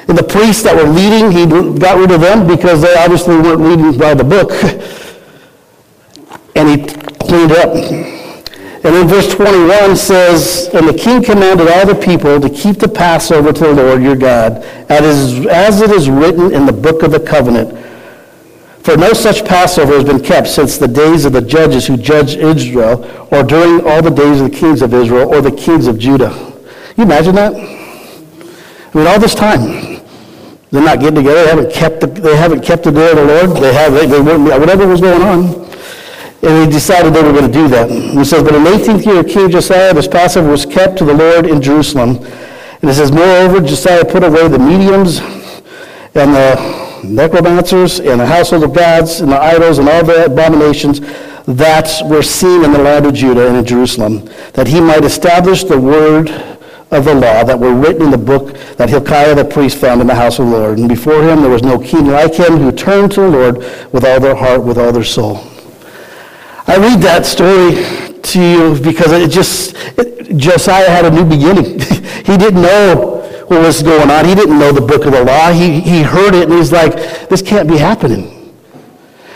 And 0.08 0.18
the 0.18 0.24
priests 0.24 0.64
that 0.64 0.76
were 0.76 0.90
leading, 0.90 1.32
he 1.32 1.46
got 1.80 2.00
rid 2.00 2.12
of 2.12 2.22
them 2.22 2.48
because 2.48 2.82
they 2.82 2.96
obviously 2.96 3.36
weren't 3.36 3.62
leading 3.62 3.98
by 3.98 4.14
the 4.14 4.24
book. 4.24 4.52
And 6.56 6.70
he 6.70 6.86
cleaned 7.20 7.52
up. 7.52 8.17
And 8.88 8.96
then 8.96 9.08
verse 9.10 9.34
21 9.36 9.98
says, 9.98 10.70
And 10.74 10.88
the 10.88 10.94
king 10.94 11.22
commanded 11.22 11.68
all 11.68 11.86
the 11.86 11.94
people 11.94 12.40
to 12.40 12.50
keep 12.50 12.78
the 12.78 12.88
Passover 12.88 13.52
to 13.52 13.60
the 13.60 13.74
Lord 13.74 14.02
your 14.02 14.16
God, 14.16 14.64
as 14.90 15.82
it 15.82 15.92
is 15.92 16.10
written 16.10 16.54
in 16.54 16.66
the 16.66 16.72
book 16.72 17.04
of 17.04 17.12
the 17.12 17.20
covenant 17.20 17.78
for 18.88 18.96
no 18.96 19.12
such 19.12 19.44
Passover 19.44 19.96
has 19.96 20.06
been 20.06 20.22
kept 20.22 20.48
since 20.48 20.78
the 20.78 20.88
days 20.88 21.26
of 21.26 21.34
the 21.34 21.42
judges 21.42 21.86
who 21.86 21.98
judged 21.98 22.38
Israel, 22.38 23.04
or 23.34 23.44
during 23.44 23.86
all 23.86 24.02
the 24.02 24.10
days 24.10 24.40
of 24.40 24.50
the 24.50 24.58
kings 24.58 24.82
of 24.82 24.94
Israel, 24.94 25.28
or 25.28 25.42
the 25.42 25.52
kings 25.52 25.88
of 25.88 26.00
Judah. 26.00 26.34
You 26.96 27.04
imagine 27.04 27.36
that? 27.36 27.54
I 27.54 28.98
mean, 28.98 29.06
all 29.06 29.20
this 29.20 29.36
time, 29.36 30.02
they're 30.72 30.82
not 30.82 31.02
getting 31.02 31.16
together. 31.16 31.44
They 31.44 31.50
haven't 31.50 31.74
kept 31.74 32.00
the, 32.00 32.08
they 32.08 32.38
haven't 32.38 32.62
kept 32.62 32.86
the 32.86 32.92
day 32.92 33.10
of 33.10 33.18
the 33.18 33.26
Lord. 33.26 33.62
They 33.62 33.74
have 33.74 33.92
they, 33.92 34.06
they 34.06 34.22
whatever 34.22 34.88
was 34.88 35.02
going 35.02 35.22
on. 35.22 35.67
And 36.44 36.68
they 36.68 36.72
decided 36.72 37.14
they 37.14 37.24
were 37.24 37.32
going 37.32 37.52
to 37.52 37.52
do 37.52 37.68
that. 37.70 37.90
And 37.90 38.20
it 38.20 38.26
says, 38.26 38.44
But 38.44 38.56
in 38.56 38.64
the 38.64 38.70
18th 38.72 39.06
year 39.06 39.20
of 39.22 39.28
King 39.28 39.50
Josiah, 39.50 39.94
this 39.94 40.08
Passover 40.08 40.50
was 40.50 40.66
kept 40.66 40.98
to 41.00 41.06
the 41.06 41.14
Lord 41.14 41.48
in 41.48 41.62
Jerusalem. 41.62 42.18
And 42.82 42.90
it 42.90 42.94
says, 42.94 43.12
Moreover, 43.12 43.60
Josiah 43.60 44.06
put 44.06 44.24
away 44.24 44.48
the 44.48 44.60
mediums 44.60 45.20
and 46.14 46.34
the 46.34 46.78
necromancers 47.04 48.00
and 48.00 48.20
the 48.20 48.26
household 48.26 48.64
of 48.64 48.74
gods 48.74 49.22
and 49.22 49.32
the 49.32 49.40
idols 49.40 49.80
and 49.80 49.90
all 49.90 50.04
the 50.04 50.26
abominations 50.26 51.00
that 51.48 52.02
were 52.06 52.22
seen 52.22 52.64
in 52.64 52.72
the 52.72 52.80
land 52.80 53.06
of 53.06 53.14
Judah 53.14 53.48
and 53.48 53.58
in 53.58 53.66
Jerusalem, 53.66 54.30
that 54.54 54.68
he 54.68 54.82
might 54.82 55.04
establish 55.04 55.64
the 55.64 55.80
word 55.80 56.30
of 56.92 57.06
the 57.06 57.14
law 57.14 57.44
that 57.44 57.60
were 57.60 57.74
written 57.74 58.04
in 58.04 58.12
the 58.12 58.18
book 58.18 58.56
that 58.78 58.90
Hilkiah 58.90 59.36
the 59.36 59.46
priest 59.46 59.78
found 59.78 60.02
in 60.02 60.08
the 60.08 60.16
house 60.16 60.40
of 60.40 60.46
the 60.46 60.52
Lord. 60.52 60.78
And 60.78 60.88
before 60.88 61.22
him 61.24 61.42
there 61.42 61.50
was 61.50 61.64
no 61.64 61.80
king 61.80 62.08
like 62.08 62.34
him 62.34 62.58
who 62.58 62.72
turned 62.72 63.12
to 63.14 63.22
the 63.22 63.30
Lord 63.30 63.58
with 63.94 64.06
all 64.06 64.20
their 64.20 64.36
heart, 64.36 64.64
with 64.64 64.78
all 64.78 64.92
their 64.92 65.04
soul. 65.04 65.42
I 66.70 66.76
read 66.76 67.00
that 67.00 67.26
story 67.26 67.76
to 68.22 68.42
you 68.42 68.82
because 68.82 69.14
it 69.14 69.32
just, 69.32 69.74
it, 69.98 70.36
Josiah 70.36 70.90
had 70.90 71.06
a 71.06 71.12
new 71.12 71.24
beginning. 71.24 71.80
he 72.26 72.36
didn't 72.36 72.62
know 72.62 73.24
what 73.48 73.62
was 73.62 73.82
going 73.82 74.12
on. 74.12 74.26
He 74.26 74.36
didn't 74.36 74.60
know 74.60 74.74
the 74.74 74.82
book 74.82 75.06
of 75.06 75.14
the 75.14 75.24
law. 75.24 75.54
He, 75.54 75.80
he 75.80 76.02
heard 76.02 76.36
it 76.36 76.50
and 76.50 76.54
he's 76.54 76.74
like, 76.74 77.30
this 77.30 77.42
can't 77.42 77.70
be 77.70 77.78
happening. 77.78 78.34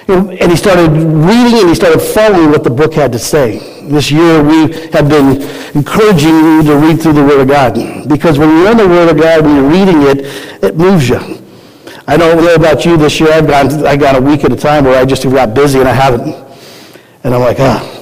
And 0.09 0.51
he 0.51 0.57
started 0.57 0.91
reading 0.91 1.59
and 1.59 1.69
he 1.69 1.75
started 1.75 2.01
following 2.01 2.51
what 2.51 2.65
the 2.65 2.69
book 2.69 2.93
had 2.93 3.13
to 3.13 3.19
say. 3.19 3.59
This 3.87 4.11
year 4.11 4.43
we 4.43 4.73
have 4.91 5.07
been 5.07 5.41
encouraging 5.73 6.35
you 6.35 6.63
to 6.63 6.75
read 6.75 7.01
through 7.01 7.13
the 7.13 7.23
Word 7.23 7.39
of 7.39 7.47
God. 7.47 8.09
Because 8.09 8.37
when 8.37 8.49
you're 8.49 8.71
in 8.71 8.77
the 8.77 8.89
Word 8.89 9.09
of 9.09 9.17
God, 9.17 9.45
when 9.45 9.55
you're 9.55 9.69
reading 9.69 10.01
it, 10.01 10.61
it 10.61 10.75
moves 10.75 11.07
you. 11.07 11.19
I 12.07 12.17
don't 12.17 12.43
know 12.43 12.55
about 12.55 12.83
you 12.83 12.97
this 12.97 13.21
year. 13.21 13.31
I've 13.31 13.47
gone, 13.47 13.87
I 13.87 13.95
got 13.95 14.17
a 14.17 14.21
week 14.21 14.43
at 14.43 14.51
a 14.51 14.57
time 14.57 14.83
where 14.83 14.99
I 14.99 15.05
just 15.05 15.23
got 15.23 15.53
busy 15.53 15.79
and 15.79 15.87
I 15.87 15.93
haven't. 15.93 16.50
And 17.23 17.33
I'm 17.35 17.41
like, 17.41 17.59
ah, 17.59 18.01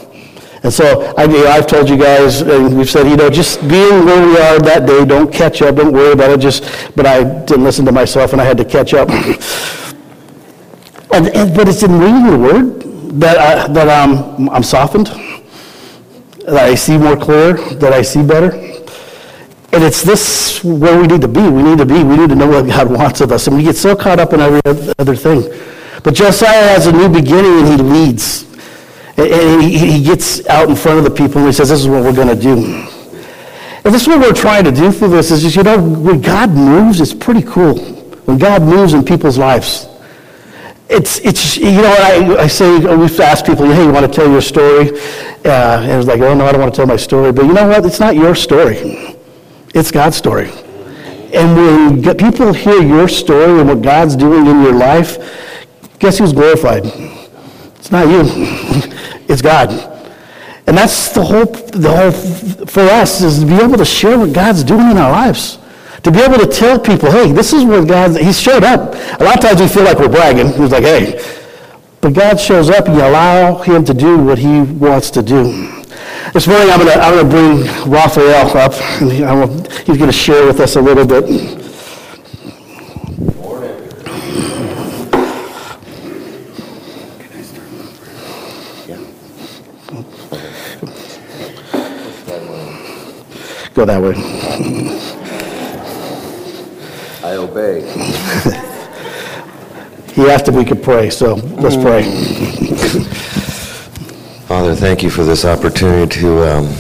and 0.64 0.74
so 0.74 1.14
I, 1.18 1.28
have 1.54 1.68
told 1.68 1.90
you 1.90 1.96
guys, 1.98 2.42
and 2.42 2.78
we've 2.78 2.90
said, 2.90 3.08
you 3.08 3.16
know, 3.16 3.30
just 3.30 3.62
being 3.62 4.06
where 4.06 4.28
we 4.28 4.38
are 4.38 4.60
that 4.60 4.86
day, 4.86 5.06
don't 5.06 5.32
catch 5.32 5.62
up, 5.62 5.78
don't 5.78 5.94
worry 5.94 6.12
about 6.12 6.32
it. 6.32 6.42
Just, 6.42 6.64
but 6.96 7.06
I 7.06 7.24
didn't 7.24 7.64
listen 7.64 7.86
to 7.86 7.94
myself, 7.94 8.34
and 8.34 8.42
I 8.42 8.44
had 8.44 8.58
to 8.58 8.66
catch 8.66 8.94
up. 8.94 9.10
and, 9.10 9.38
and, 11.28 11.56
but 11.56 11.70
it's 11.70 11.82
in 11.82 11.98
reading 11.98 12.26
the 12.30 12.38
Word 12.38 12.82
that 13.22 13.38
I, 13.38 13.72
that 13.72 13.88
I'm, 13.88 14.50
I'm 14.50 14.64
softened, 14.64 15.08
that 16.46 16.58
I 16.58 16.76
see 16.76 16.98
more 16.98 17.16
clear, 17.16 17.54
that 17.54 17.94
I 17.94 18.02
see 18.02 18.22
better. 18.22 18.52
And 19.72 19.84
it's 19.84 20.02
this 20.02 20.62
where 20.64 21.00
we 21.00 21.08
need 21.08 21.22
to 21.22 21.28
be. 21.30 21.48
We 21.48 21.64
need 21.64 21.78
to 21.78 21.86
be. 21.86 22.04
We 22.04 22.18
need 22.18 22.30
to 22.30 22.36
know 22.36 22.48
what 22.48 22.68
God 22.68 22.92
wants 22.92 23.22
of 23.22 23.32
us, 23.32 23.48
and 23.48 23.56
we 23.56 23.64
get 23.64 23.78
so 23.78 23.96
caught 23.96 24.20
up 24.20 24.34
in 24.34 24.42
every 24.42 24.60
other 25.00 25.16
thing. 25.16 25.50
But 26.04 26.16
Josiah 26.16 26.70
has 26.70 26.88
a 26.88 26.92
new 26.92 27.08
beginning, 27.08 27.60
and 27.60 27.68
he 27.68 27.78
leads. 27.78 28.49
And 29.20 29.62
he 29.62 29.78
he 29.78 30.04
gets 30.04 30.48
out 30.48 30.70
in 30.70 30.76
front 30.76 30.98
of 31.00 31.04
the 31.04 31.12
people 31.12 31.40
and 31.40 31.48
he 31.48 31.54
says, 31.54 31.70
this 31.70 31.82
is 31.82 31.88
what 31.88 32.04
we're 32.04 32.14
going 32.14 32.30
to 32.30 32.42
do. 32.42 32.56
And 33.84 33.94
this 33.94 34.04
is 34.04 34.08
what 34.08 34.20
we're 34.20 34.34
trying 34.34 34.66
to 34.66 34.72
do 34.72 34.92
through 34.92 35.10
this 35.10 35.32
is 35.32 35.42
just, 35.42 35.56
you 35.56 35.64
know, 35.64 35.82
when 35.82 36.22
God 36.22 36.52
moves, 36.52 37.00
it's 37.00 37.14
pretty 37.14 37.42
cool. 37.42 37.78
When 38.26 38.38
God 38.38 38.62
moves 38.62 38.94
in 38.94 39.04
people's 39.04 39.38
lives. 39.38 39.88
It's, 40.90 41.20
it's 41.20 41.58
you 41.58 41.82
know, 41.82 41.96
I, 42.00 42.44
I 42.44 42.48
say, 42.48 42.80
we've 42.96 43.20
asked 43.20 43.46
people, 43.46 43.66
hey, 43.66 43.86
you 43.86 43.92
want 43.92 44.06
to 44.06 44.12
tell 44.12 44.30
your 44.30 44.42
story? 44.42 44.90
Uh, 45.46 45.82
and 45.82 45.92
it's 45.92 46.08
like, 46.08 46.20
oh, 46.20 46.34
no, 46.34 46.46
I 46.46 46.52
don't 46.52 46.62
want 46.62 46.74
to 46.74 46.78
tell 46.78 46.88
my 46.88 46.98
story. 46.98 47.32
But 47.32 47.46
you 47.46 47.54
know 47.54 47.68
what? 47.68 47.86
It's 47.86 48.00
not 48.00 48.16
your 48.16 48.36
story. 48.36 49.16
It's 49.74 49.92
God's 49.92 50.18
story. 50.18 50.50
And 51.34 52.04
when 52.04 52.18
people 52.18 52.54
hear 52.54 52.82
your 52.82 53.08
story 53.08 53.60
and 53.60 53.70
what 53.70 53.82
God's 53.82 54.16
doing 54.16 54.48
in 54.48 54.62
your 54.62 54.74
life, 54.74 55.18
guess 56.00 56.18
who's 56.18 56.34
glorified? 56.34 56.86
It's 57.90 57.92
not 57.92 58.08
you. 58.08 58.96
It's 59.30 59.44
God. 59.44 59.70
And 60.66 60.76
that's 60.76 61.14
the 61.14 61.24
whole, 61.24 61.46
the 61.46 61.92
whole, 61.92 62.66
for 62.66 62.82
us, 62.82 63.22
is 63.22 63.40
to 63.40 63.46
be 63.46 63.54
able 63.56 63.78
to 63.78 63.86
share 63.86 64.18
what 64.18 64.34
God's 64.34 64.64
doing 64.64 64.90
in 64.90 64.98
our 64.98 65.12
lives. 65.12 65.60
To 66.02 66.12
be 66.12 66.20
able 66.20 66.40
to 66.40 66.48
tell 66.48 66.80
people, 66.80 67.12
hey, 67.12 67.32
this 67.32 67.54
is 67.54 67.64
what 67.64 67.88
God, 67.88 68.18
he 68.20 68.34
showed 68.34 68.64
up. 68.64 68.96
A 69.20 69.24
lot 69.24 69.38
of 69.38 69.42
times 69.42 69.62
we 69.62 69.68
feel 69.68 69.84
like 69.84 70.00
we're 70.00 70.10
bragging. 70.10 70.48
He's 70.54 70.72
like, 70.72 70.84
hey. 70.84 71.20
But 72.02 72.14
God 72.14 72.40
shows 72.40 72.72
up 72.72 72.88
and 72.88 72.96
you 72.96 73.04
allow 73.04 73.62
Him 73.62 73.86
to 73.86 73.94
do 73.94 74.18
what 74.18 74.40
He 74.40 74.62
wants 74.62 75.12
to 75.12 75.22
do. 75.22 75.70
This 76.34 76.48
morning 76.48 76.70
I'm 76.72 76.80
going 76.80 77.18
to 77.18 77.30
bring 77.30 77.92
Raphael 77.92 78.58
up. 78.58 78.74
And 79.02 79.12
he's 79.12 79.98
going 79.98 80.10
to 80.10 80.12
share 80.12 80.46
with 80.48 80.60
us 80.60 80.76
a 80.76 80.82
little 80.82 81.06
bit. 81.06 81.59
Go 93.80 93.86
that 93.86 94.02
way. 94.02 94.14
I 97.24 97.38
obey. 97.38 97.80
he 100.14 100.30
asked 100.30 100.50
if 100.50 100.54
we 100.54 100.66
could 100.66 100.84
pray, 100.84 101.10
so 101.10 101.36
let's 101.36 101.78
pray. 101.78 102.04
Father, 104.48 104.76
thank 104.76 105.02
you 105.02 105.10
for 105.10 105.24
this 105.24 105.46
opportunity 105.46 106.20
to 106.20 106.44
um, 106.44 106.76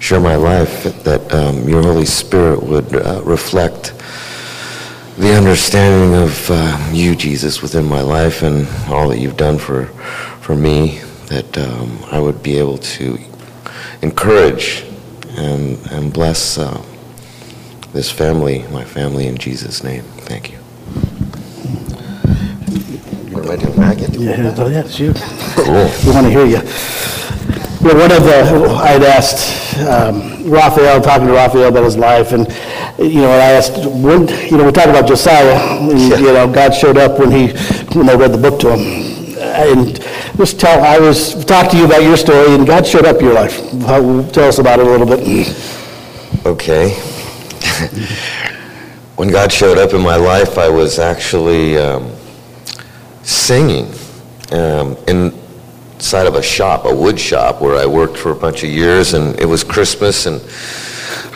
share 0.00 0.18
my 0.18 0.34
life, 0.34 0.82
that 1.04 1.32
um, 1.32 1.68
your 1.68 1.84
Holy 1.84 2.04
Spirit 2.04 2.60
would 2.60 2.92
uh, 2.92 3.22
reflect 3.22 3.94
the 5.16 5.32
understanding 5.32 6.20
of 6.20 6.50
uh, 6.50 6.90
you, 6.92 7.14
Jesus, 7.14 7.62
within 7.62 7.84
my 7.84 8.00
life 8.00 8.42
and 8.42 8.66
all 8.88 9.08
that 9.10 9.20
you've 9.20 9.36
done 9.36 9.58
for, 9.58 9.84
for 10.40 10.56
me, 10.56 10.98
that 11.26 11.56
um, 11.56 12.00
I 12.10 12.18
would 12.18 12.42
be 12.42 12.58
able 12.58 12.78
to 12.78 13.16
encourage 14.02 14.84
and, 15.36 15.78
and 15.90 16.12
bless 16.12 16.58
uh, 16.58 16.82
this 17.92 18.10
family, 18.10 18.64
my 18.70 18.84
family, 18.84 19.26
in 19.26 19.36
Jesus' 19.38 19.82
name. 19.82 20.02
Thank 20.02 20.50
you. 20.52 20.58
What 23.32 23.44
am 23.46 23.50
I 23.50 23.56
doing? 23.56 23.78
I 23.78 23.94
get 23.94 24.12
to 24.12 24.20
Yeah, 24.20 24.54
oh, 24.58 24.68
yeah, 24.68 24.80
it's 24.80 24.98
you. 24.98 25.12
Cool. 25.14 25.90
We 26.04 26.12
want 26.12 26.26
to 26.26 26.30
hear 26.30 26.46
you. 26.46 26.60
Well, 27.82 27.96
one 27.96 28.12
of 28.12 28.22
the, 28.22 28.70
I 28.74 28.88
had 28.88 29.02
asked 29.02 29.76
um, 29.78 30.48
Raphael, 30.50 31.00
talking 31.00 31.26
to 31.26 31.32
Raphael 31.32 31.68
about 31.68 31.84
his 31.84 31.96
life, 31.96 32.32
and, 32.32 32.46
you 32.98 33.22
know, 33.22 33.30
I 33.30 33.52
asked, 33.52 33.76
when, 33.86 34.28
you 34.28 34.56
know, 34.56 34.66
we 34.66 34.72
talked 34.72 34.88
about 34.88 35.08
Josiah, 35.08 35.80
and, 35.80 35.98
you 35.98 36.32
know, 36.32 36.52
God 36.52 36.70
showed 36.72 36.96
up 36.96 37.18
when 37.18 37.30
he, 37.30 37.48
when 37.96 38.06
they 38.06 38.16
read 38.16 38.32
the 38.32 38.38
book 38.38 38.60
to 38.60 38.76
him. 38.76 39.12
and 39.38 39.98
just 40.36 40.58
tell, 40.58 40.82
I 40.82 40.98
was, 40.98 41.44
talk 41.44 41.70
to 41.70 41.76
you 41.76 41.84
about 41.84 42.02
your 42.02 42.16
story, 42.16 42.54
and 42.54 42.66
God 42.66 42.86
showed 42.86 43.04
up 43.04 43.20
your 43.20 43.34
life. 43.34 43.58
Tell 44.32 44.48
us 44.48 44.58
about 44.58 44.80
it 44.80 44.86
a 44.86 44.90
little 44.90 45.06
bit. 45.06 45.20
Okay. 46.46 46.90
when 49.16 49.28
God 49.30 49.52
showed 49.52 49.78
up 49.78 49.92
in 49.92 50.00
my 50.00 50.16
life, 50.16 50.58
I 50.58 50.68
was 50.68 50.98
actually 50.98 51.76
um, 51.76 52.12
singing 53.22 53.92
um, 54.52 54.96
inside 55.06 56.26
of 56.26 56.34
a 56.34 56.42
shop, 56.42 56.86
a 56.86 56.94
wood 56.94 57.20
shop, 57.20 57.60
where 57.60 57.76
I 57.76 57.86
worked 57.86 58.16
for 58.16 58.32
a 58.32 58.34
bunch 58.34 58.64
of 58.64 58.70
years, 58.70 59.14
and 59.14 59.38
it 59.38 59.46
was 59.46 59.62
Christmas, 59.62 60.26
and 60.26 60.40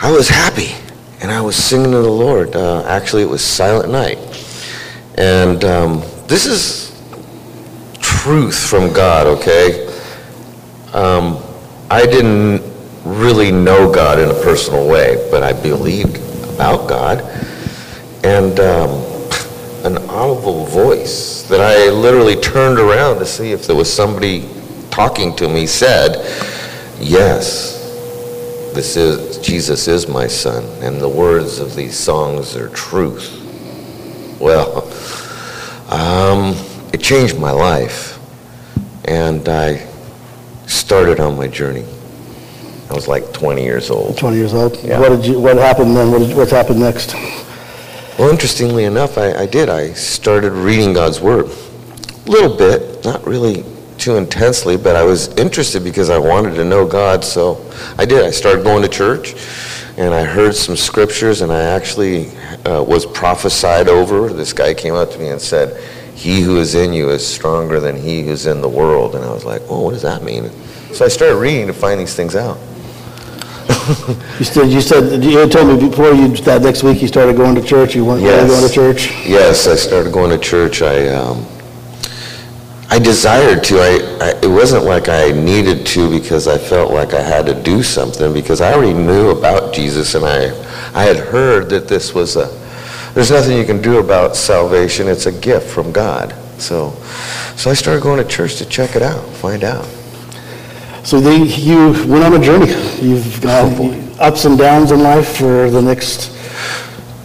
I 0.01 0.11
was 0.11 0.27
happy, 0.27 0.75
and 1.21 1.31
I 1.31 1.41
was 1.41 1.55
singing 1.55 1.91
to 1.91 2.01
the 2.01 2.09
Lord. 2.09 2.55
Uh, 2.55 2.83
actually, 2.87 3.21
it 3.21 3.29
was 3.29 3.43
Silent 3.43 3.91
Night, 3.91 4.17
and 5.17 5.63
um, 5.63 6.03
this 6.27 6.45
is 6.45 6.86
truth 8.27 8.67
from 8.69 8.91
God. 8.91 9.25
Okay. 9.25 9.87
Um, 10.91 11.41
I 11.89 12.05
didn't 12.05 12.61
really 13.05 13.53
know 13.53 13.89
God 13.89 14.19
in 14.19 14.27
a 14.27 14.33
personal 14.43 14.85
way, 14.85 15.25
but 15.31 15.43
I 15.43 15.53
believed 15.53 16.17
about 16.53 16.89
God. 16.89 17.21
And 18.25 18.59
um, 18.59 18.89
an 19.85 19.97
audible 20.09 20.65
voice 20.65 21.43
that 21.43 21.61
I 21.61 21.89
literally 21.89 22.35
turned 22.35 22.79
around 22.79 23.19
to 23.19 23.25
see 23.25 23.53
if 23.53 23.65
there 23.65 23.77
was 23.77 23.91
somebody 23.91 24.45
talking 24.91 25.33
to 25.37 25.47
me 25.47 25.65
said, 25.65 26.17
Yes, 26.99 27.79
this 28.73 28.97
is 28.97 29.37
Jesus 29.37 29.87
is 29.87 30.09
my 30.09 30.27
son, 30.27 30.65
and 30.83 30.99
the 30.99 31.07
words 31.07 31.59
of 31.59 31.77
these 31.77 31.97
songs 31.97 32.57
are 32.57 32.67
truth. 32.67 33.31
Well, 34.37 34.83
um, 35.89 36.53
it 36.91 37.01
changed 37.01 37.39
my 37.39 37.51
life, 37.51 38.16
and 39.07 39.47
I 39.47 39.85
started 40.67 41.19
on 41.19 41.37
my 41.37 41.47
journey. 41.47 41.85
I 42.89 42.93
was 42.93 43.07
like 43.07 43.33
20 43.33 43.63
years 43.63 43.89
old. 43.89 44.17
20 44.17 44.37
years 44.37 44.53
old. 44.53 44.77
Yeah. 44.83 44.99
What 44.99 45.09
did 45.09 45.25
you, 45.25 45.39
what 45.39 45.57
happened 45.57 45.95
then? 45.95 46.11
What 46.11 46.19
did- 46.19 46.35
What's 46.37 46.51
happened 46.51 46.79
next? 46.79 47.13
Well, 48.17 48.29
interestingly 48.29 48.85
enough, 48.85 49.17
I, 49.17 49.33
I 49.33 49.45
did. 49.45 49.69
I 49.69 49.93
started 49.93 50.51
reading 50.51 50.93
God's 50.93 51.19
Word. 51.21 51.45
A 52.25 52.29
little 52.29 52.55
bit, 52.55 53.03
not 53.05 53.25
really 53.27 53.63
too 53.97 54.15
intensely, 54.15 54.75
but 54.77 54.95
I 54.95 55.03
was 55.03 55.27
interested 55.35 55.83
because 55.83 56.09
I 56.09 56.17
wanted 56.17 56.55
to 56.55 56.63
know 56.65 56.85
God, 56.87 57.23
so 57.23 57.63
I 57.97 58.05
did. 58.05 58.23
I 58.25 58.31
started 58.31 58.63
going 58.63 58.81
to 58.83 58.89
church, 58.89 59.35
and 59.97 60.13
I 60.13 60.23
heard 60.23 60.55
some 60.55 60.75
scriptures, 60.75 61.41
and 61.41 61.51
I 61.51 61.61
actually 61.61 62.29
uh, 62.65 62.83
was 62.83 63.05
prophesied 63.05 63.87
over. 63.87 64.29
This 64.33 64.51
guy 64.53 64.73
came 64.73 64.95
up 64.95 65.11
to 65.11 65.19
me 65.19 65.27
and 65.29 65.41
said, 65.41 65.79
He 66.17 66.41
who 66.41 66.57
is 66.57 66.73
in 66.73 66.93
you 66.93 67.09
is 67.09 67.25
stronger 67.25 67.79
than 67.79 67.95
he 67.95 68.23
who's 68.23 68.47
in 68.47 68.59
the 68.61 68.67
world. 68.67 69.15
And 69.15 69.23
I 69.23 69.31
was 69.31 69.45
like, 69.45 69.61
Oh, 69.69 69.81
what 69.83 69.91
does 69.91 70.01
that 70.01 70.23
mean? 70.23 70.49
So 70.93 71.05
I 71.05 71.09
started 71.09 71.35
reading 71.37 71.67
to 71.67 71.73
find 71.73 71.99
these 71.99 72.15
things 72.15 72.35
out. 72.35 72.57
You 74.39 74.43
said, 74.45 74.69
you 74.69 74.81
said, 74.81 75.23
you 75.23 75.47
told 75.47 75.67
me 75.81 75.89
before 75.89 76.11
you, 76.11 76.27
that 76.37 76.61
next 76.61 76.83
week 76.83 77.01
you 77.01 77.07
started 77.07 77.37
going 77.37 77.55
to 77.55 77.61
church, 77.61 77.95
you 77.95 78.03
weren't 78.03 78.21
really 78.21 78.35
Yes. 78.35 78.49
going 78.49 78.67
to 78.67 78.73
church? 78.73 79.25
Yes, 79.25 79.67
I 79.67 79.75
started 79.75 80.11
going 80.11 80.29
to 80.31 80.37
church. 80.37 80.81
I, 80.81 81.07
um, 81.09 81.45
I 82.89 82.99
desired 82.99 83.63
to. 83.65 83.75
I, 83.79 84.17
I, 84.25 84.29
it 84.41 84.47
wasn't 84.47 84.83
like 84.85 85.07
I 85.09 85.31
needed 85.31 85.85
to 85.87 86.09
because 86.09 86.47
I 86.47 86.57
felt 86.57 86.91
like 86.91 87.13
I 87.13 87.21
had 87.21 87.45
to 87.45 87.53
do 87.63 87.81
something 87.83 88.33
because 88.33 88.59
I 88.59 88.73
already 88.73 88.93
knew 88.93 89.29
about 89.29 89.73
Jesus 89.73 90.15
and 90.15 90.25
I, 90.25 90.47
I 90.93 91.03
had 91.03 91.17
heard 91.17 91.69
that 91.69 91.87
this 91.87 92.13
was 92.13 92.35
a, 92.37 92.47
there's 93.17 93.31
nothing 93.31 93.57
you 93.57 93.65
can 93.65 93.81
do 93.81 93.97
about 93.97 94.35
salvation. 94.35 95.07
It's 95.07 95.25
a 95.25 95.31
gift 95.31 95.67
from 95.67 95.91
God. 95.91 96.35
So, 96.59 96.91
so 97.55 97.71
I 97.71 97.73
started 97.73 98.03
going 98.03 98.21
to 98.21 98.29
church 98.29 98.57
to 98.57 98.65
check 98.65 98.95
it 98.95 99.01
out, 99.01 99.27
find 99.37 99.63
out. 99.63 99.85
So 101.03 101.19
then 101.19 101.47
you 101.47 101.93
went 102.07 102.23
on 102.23 102.35
a 102.35 102.39
journey. 102.39 102.69
You've 103.01 103.41
got 103.41 103.65
ups 104.19 104.45
and 104.45 104.55
downs 104.55 104.91
in 104.91 104.99
life 104.99 105.35
for 105.35 105.67
the 105.71 105.81
next 105.81 106.31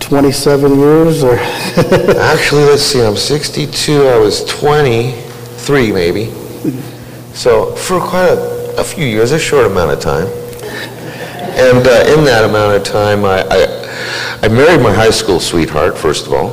27 0.01 0.79
years, 0.79 1.23
or? 1.23 1.35
Actually, 2.19 2.65
let's 2.65 2.85
see, 2.85 3.03
I'm 3.03 3.15
62, 3.15 4.07
I 4.07 4.17
was 4.17 4.47
23 4.47 5.93
maybe. 5.93 6.31
So 7.35 7.77
for 7.77 8.01
quite 8.01 8.31
a, 8.31 8.77
a 8.79 8.85
few 8.85 9.05
years, 9.05 9.33
a 9.33 9.39
short 9.39 9.67
amount 9.67 9.91
of 9.91 10.01
time. 10.01 10.29
And 11.55 11.87
uh, 11.87 12.17
in 12.19 12.25
that 12.25 12.47
amount 12.49 12.77
of 12.77 12.83
time, 12.83 13.27
I, 13.27 13.43
I, 13.43 13.82
I 14.45 14.49
married 14.49 14.83
my 14.83 14.93
high 14.93 15.11
school 15.11 15.39
sweetheart, 15.39 15.97
first 15.97 16.27
of 16.27 16.33
all. 16.33 16.51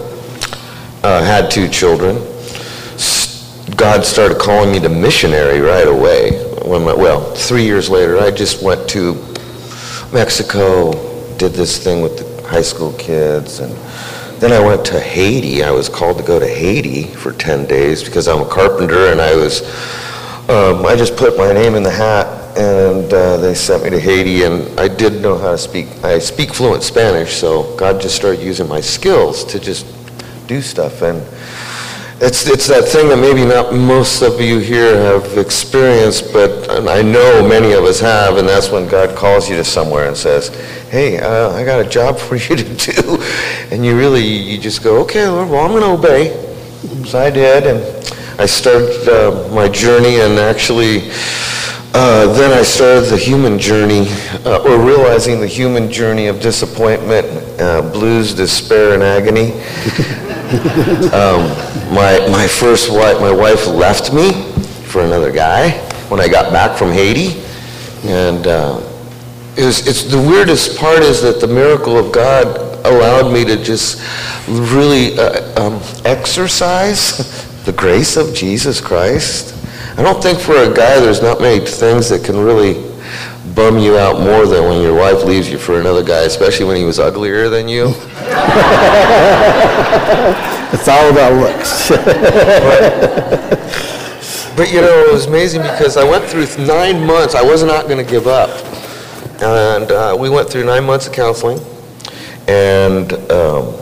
Uh, 1.04 1.24
had 1.24 1.50
two 1.50 1.68
children. 1.68 2.18
God 3.76 4.06
started 4.06 4.38
calling 4.38 4.72
me 4.72 4.80
to 4.82 4.90
missionary 4.90 5.60
right 5.60 5.88
away. 5.88 6.34
When 6.64 6.84
my, 6.86 6.94
well, 6.94 7.34
three 7.34 7.64
years 7.64 7.90
later, 7.90 8.20
I 8.20 8.30
just 8.30 8.62
went 8.62 8.88
to 8.92 9.16
Mexico, 10.14 10.92
did 11.38 11.54
this 11.54 11.84
thing 11.84 12.04
with 12.04 12.20
the 12.20 12.48
high 12.48 12.62
school 12.62 12.94
kids, 12.94 13.58
and 13.58 13.74
then 14.40 14.52
I 14.52 14.60
went 14.60 14.86
to 14.86 15.00
Haiti. 15.00 15.64
I 15.64 15.72
was 15.72 15.90
called 15.90 16.20
to 16.20 16.24
go 16.24 16.40
to 16.40 16.48
Haiti 16.48 17.08
for 17.08 17.34
10 17.34 17.66
days 17.66 18.04
because 18.04 18.28
I'm 18.28 18.42
a 18.44 18.50
carpenter, 18.50 19.12
and 19.12 19.20
I 19.20 19.36
was, 19.36 19.64
um, 20.48 20.86
I 20.86 20.96
just 20.96 21.18
put 21.18 21.40
my 21.40 21.52
name 21.54 21.74
in 21.74 21.82
the 21.82 21.90
hat, 21.90 22.39
and 22.58 23.14
uh, 23.14 23.38
they 23.38 23.54
sent 23.54 23.84
me 23.84 23.90
to 23.90 24.00
Haiti, 24.00 24.44
and 24.44 24.80
I 24.80 24.88
did 24.88 25.22
know 25.22 25.38
how 25.38 25.52
to 25.52 25.58
speak. 25.58 25.88
I 26.04 26.20
speak 26.20 26.54
fluent 26.54 26.84
Spanish, 26.84 27.36
so 27.38 27.76
God 27.76 28.02
just 28.02 28.16
started 28.16 28.42
using 28.42 28.68
my 28.68 28.82
skills 28.82 29.44
to 29.46 29.60
just 29.60 29.86
do 30.48 30.62
stuff, 30.62 31.02
and 31.02 31.22
it's, 32.22 32.46
it's 32.48 32.68
that 32.68 32.84
thing 32.84 33.08
that 33.08 33.18
maybe 33.18 33.46
not 33.46 33.74
most 33.74 34.22
of 34.22 34.42
you 34.42 34.60
here 34.60 34.94
have 34.98 35.38
experienced, 35.38 36.34
but 36.34 36.70
I 36.86 37.02
know 37.02 37.48
many 37.48 37.72
of 37.72 37.86
us 37.86 38.02
have, 38.02 38.36
and 38.36 38.46
that's 38.46 38.70
when 38.70 38.90
God 38.90 39.16
calls 39.16 39.50
you 39.50 39.56
to 39.56 39.64
somewhere 39.64 40.10
and 40.10 40.18
says, 40.18 40.50
hey, 40.90 41.18
uh, 41.18 41.52
I 41.52 41.64
got 41.64 41.80
a 41.80 41.88
job 41.88 42.20
for 42.20 42.36
you 42.36 42.58
to 42.58 42.76
do. 42.76 43.24
And 43.72 43.86
you 43.86 43.98
really, 43.98 44.22
you 44.22 44.58
just 44.58 44.84
go, 44.84 45.00
okay, 45.04 45.30
Lord, 45.30 45.50
well, 45.50 45.64
I'm 45.64 45.72
going 45.72 45.82
to 45.82 46.08
obey. 46.08 47.06
So 47.06 47.20
I 47.20 47.30
did, 47.30 47.66
and 47.66 47.80
I 48.38 48.46
started 48.48 49.08
uh, 49.08 49.48
my 49.54 49.70
journey, 49.70 50.20
and 50.20 50.40
actually, 50.40 51.10
uh, 51.94 52.32
then 52.34 52.58
I 52.58 52.64
started 52.64 53.10
the 53.10 53.18
human 53.18 53.58
journey, 53.58 54.08
uh, 54.46 54.64
or 54.64 54.80
realizing 54.80 55.40
the 55.40 55.48
human 55.48 55.92
journey 55.92 56.28
of 56.28 56.40
disappointment, 56.40 57.26
uh, 57.60 57.82
blues, 57.92 58.34
despair, 58.34 58.94
and 58.94 59.04
agony. 59.04 59.54
Um, 60.50 61.48
my, 61.94 62.28
my 62.32 62.48
first 62.48 62.92
wife, 62.92 63.20
my 63.20 63.32
wife 63.32 63.68
left 63.68 64.12
me 64.12 64.32
for 64.90 65.04
another 65.04 65.32
guy 65.32 65.70
when 66.10 66.20
I 66.20 66.28
got 66.28 66.52
back 66.52 66.76
from 66.76 66.92
Haiti. 66.92 67.40
And 68.04 68.48
uh, 68.48 68.82
it 69.56 69.66
was, 69.66 69.88
it's, 69.88 70.04
the 70.04 70.18
weirdest 70.18 70.80
part 70.80 71.04
is 71.04 71.22
that 71.22 71.40
the 71.40 71.48
miracle 71.48 71.98
of 71.98 72.12
God 72.12 72.48
allowed 72.86 73.32
me 73.32 73.46
to 73.46 73.64
just 73.64 74.02
really 74.48 75.20
uh, 75.20 75.62
um, 75.62 75.82
exercise 76.06 77.64
the 77.66 77.74
grace 77.74 78.18
of 78.18 78.34
Jesus 78.34 78.82
Christ. 78.82 79.56
I 79.98 80.04
don't 80.04 80.22
think 80.22 80.40
for 80.40 80.56
a 80.56 80.74
guy 80.74 81.00
there's 81.00 81.22
not 81.22 81.42
many 81.42 81.66
things 81.66 82.10
that 82.10 82.24
can 82.24 82.38
really 82.38 82.86
bum 83.56 83.80
you 83.80 83.98
out 83.98 84.22
more 84.22 84.46
than 84.46 84.70
when 84.70 84.82
your 84.82 84.96
wife 84.96 85.24
leaves 85.24 85.50
you 85.50 85.58
for 85.58 85.80
another 85.80 86.04
guy, 86.04 86.24
especially 86.24 86.66
when 86.66 86.78
he 86.78 86.84
was 86.84 87.00
uglier 87.00 87.50
than 87.50 87.68
you. 87.68 87.88
It's 90.72 90.88
all 90.88 91.10
about 91.10 91.34
looks. 91.34 91.90
But 94.60 94.74
you 94.74 94.82
know, 94.82 95.06
it 95.06 95.14
was 95.14 95.26
amazing 95.26 95.62
because 95.62 95.96
I 95.96 96.04
went 96.04 96.26
through 96.26 96.46
nine 96.66 97.06
months. 97.06 97.34
I 97.34 97.42
was 97.42 97.64
not 97.64 97.88
going 97.88 97.98
to 97.98 98.12
give 98.12 98.28
up, 98.28 98.50
and 99.42 99.90
uh, 99.90 100.18
we 100.20 100.30
went 100.30 100.50
through 100.50 100.66
nine 100.66 100.84
months 100.84 101.08
of 101.08 101.14
counseling, 101.14 101.62
and 102.50 103.14
um, 103.32 103.74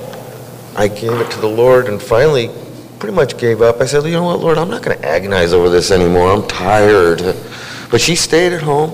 I 0.76 0.88
gave 0.88 1.14
it 1.14 1.32
to 1.32 1.42
the 1.42 1.48
Lord, 1.48 1.88
and 1.88 2.00
finally, 2.00 2.52
pretty 3.00 3.16
much 3.16 3.38
gave 3.38 3.62
up. 3.62 3.82
I 3.82 3.86
said, 3.86 4.04
"You 4.06 4.12
know 4.12 4.24
what, 4.24 4.40
Lord? 4.40 4.58
I'm 4.58 4.70
not 4.70 4.82
going 4.82 4.98
to 4.98 5.08
agonize 5.08 5.54
over 5.54 5.70
this 5.70 5.92
anymore. 5.92 6.32
I'm 6.32 6.48
tired." 6.48 7.36
But 7.90 8.02
she 8.02 8.16
stayed 8.16 8.54
at 8.54 8.64
home, 8.64 8.92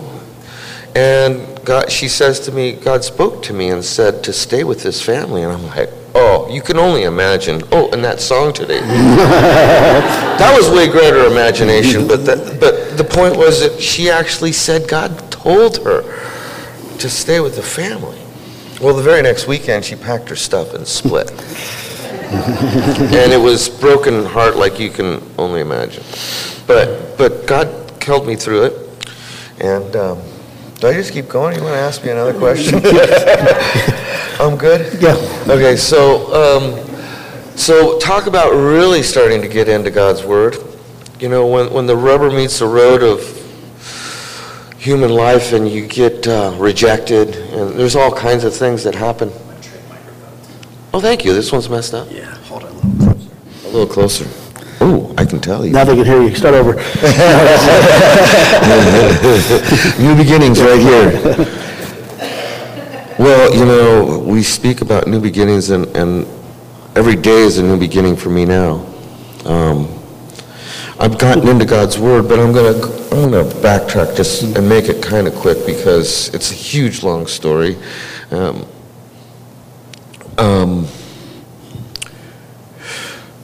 and 0.95 1.59
God, 1.65 1.91
she 1.91 2.07
says 2.07 2.39
to 2.41 2.51
me, 2.51 2.73
God 2.73 3.03
spoke 3.03 3.41
to 3.43 3.53
me 3.53 3.69
and 3.69 3.83
said 3.83 4.23
to 4.25 4.33
stay 4.33 4.63
with 4.63 4.83
this 4.83 5.01
family, 5.01 5.43
and 5.43 5.51
I'm 5.51 5.65
like, 5.67 5.89
"Oh, 6.13 6.47
you 6.49 6.61
can 6.61 6.77
only 6.77 7.03
imagine." 7.03 7.63
Oh, 7.71 7.89
and 7.91 8.03
that 8.03 8.21
song 8.21 8.53
today. 8.53 8.81
That 10.33 10.57
was 10.57 10.69
way 10.69 10.87
greater 10.87 11.25
imagination, 11.25 12.07
but 12.07 12.25
that, 12.25 12.59
but 12.59 12.97
the 12.97 13.03
point 13.03 13.37
was 13.37 13.61
that 13.61 13.79
she 13.79 14.09
actually 14.09 14.51
said 14.51 14.89
God 14.89 15.31
told 15.31 15.77
her 15.83 16.01
to 16.97 17.09
stay 17.09 17.39
with 17.39 17.55
the 17.55 17.61
family. 17.61 18.19
Well, 18.81 18.95
the 18.95 19.03
very 19.03 19.21
next 19.21 19.47
weekend, 19.47 19.85
she 19.85 19.95
packed 19.95 20.27
her 20.29 20.35
stuff 20.35 20.73
and 20.73 20.85
split. 20.85 21.31
and 23.13 23.31
it 23.31 23.41
was 23.41 23.69
broken 23.69 24.25
heart 24.25 24.55
like 24.55 24.79
you 24.79 24.89
can 24.89 25.21
only 25.37 25.61
imagine. 25.61 26.03
But 26.67 27.17
but 27.17 27.45
God 27.47 27.67
held 28.01 28.27
me 28.27 28.35
through 28.35 28.63
it. 28.65 28.83
And 29.59 29.95
um, 29.95 30.21
do 30.79 30.87
I 30.87 30.93
just 30.93 31.13
keep 31.13 31.29
going? 31.29 31.55
You 31.55 31.63
want 31.63 31.75
to 31.75 31.79
ask 31.79 32.03
me 32.03 32.09
another 32.09 32.37
question? 32.37 32.75
I'm 34.39 34.57
good. 34.57 35.01
Yeah. 35.01 35.15
Okay, 35.47 35.77
so, 35.77 36.33
um, 36.33 37.55
so 37.55 37.97
talk 37.99 38.27
about 38.27 38.51
really 38.51 39.03
starting 39.03 39.41
to 39.41 39.47
get 39.47 39.69
into 39.69 39.91
God's 39.91 40.23
Word. 40.23 40.57
you 41.19 41.29
know, 41.29 41.47
when, 41.47 41.71
when 41.71 41.85
the 41.85 41.95
rubber 41.95 42.29
meets 42.29 42.59
the 42.59 42.67
road 42.67 43.01
of 43.01 43.21
human 44.77 45.11
life 45.11 45.53
and 45.53 45.69
you 45.69 45.87
get 45.87 46.27
uh, 46.27 46.53
rejected, 46.57 47.35
and 47.35 47.79
there's 47.79 47.95
all 47.95 48.13
kinds 48.13 48.43
of 48.43 48.53
things 48.53 48.83
that 48.83 48.95
happen. 48.95 49.31
Oh, 50.95 50.99
thank 50.99 51.25
you. 51.25 51.33
This 51.33 51.51
one's 51.51 51.67
messed 51.69 51.95
up. 51.95 52.07
Yeah, 52.11 52.25
hold 52.45 52.65
on 52.65 52.71
a 52.71 52.75
little 52.75 52.97
closer. 52.97 53.65
A 53.65 53.69
little 53.69 53.87
closer. 53.87 54.27
Oh, 54.79 55.11
I 55.17 55.25
can 55.25 55.39
tell 55.39 55.65
you. 55.65 55.71
Now 55.71 55.85
they 55.85 55.95
can 55.95 56.05
hear 56.05 56.21
you. 56.21 56.35
Start 56.35 56.53
over. 56.53 56.73
New 60.03 60.15
beginnings 60.15 60.61
right 60.61 60.79
here. 60.79 61.11
Well, 63.17 63.55
you 63.55 63.65
know, 63.65 64.19
we 64.19 64.43
speak 64.43 64.81
about 64.81 65.07
new 65.07 65.19
beginnings, 65.19 65.69
and, 65.69 65.85
and 65.95 66.27
every 66.95 67.15
day 67.15 67.41
is 67.41 67.57
a 67.57 67.63
new 67.63 67.79
beginning 67.79 68.15
for 68.15 68.29
me 68.29 68.43
now. 68.43 68.85
Um, 69.45 69.87
I've 70.99 71.17
gotten 71.17 71.47
into 71.47 71.65
God's 71.65 71.97
Word, 71.97 72.27
but 72.27 72.39
I'm 72.39 72.51
gonna, 72.51 72.75
I'm 73.11 73.31
gonna 73.31 73.49
backtrack 73.61 74.15
just 74.15 74.43
and 74.43 74.67
make 74.67 74.89
it 74.89 75.01
kind 75.01 75.27
of 75.27 75.35
quick 75.35 75.65
because 75.65 76.33
it's 76.33 76.51
a 76.51 76.55
huge, 76.55 77.03
long 77.03 77.25
story. 77.25 77.77
Um, 78.31 78.65
um, 80.37 80.87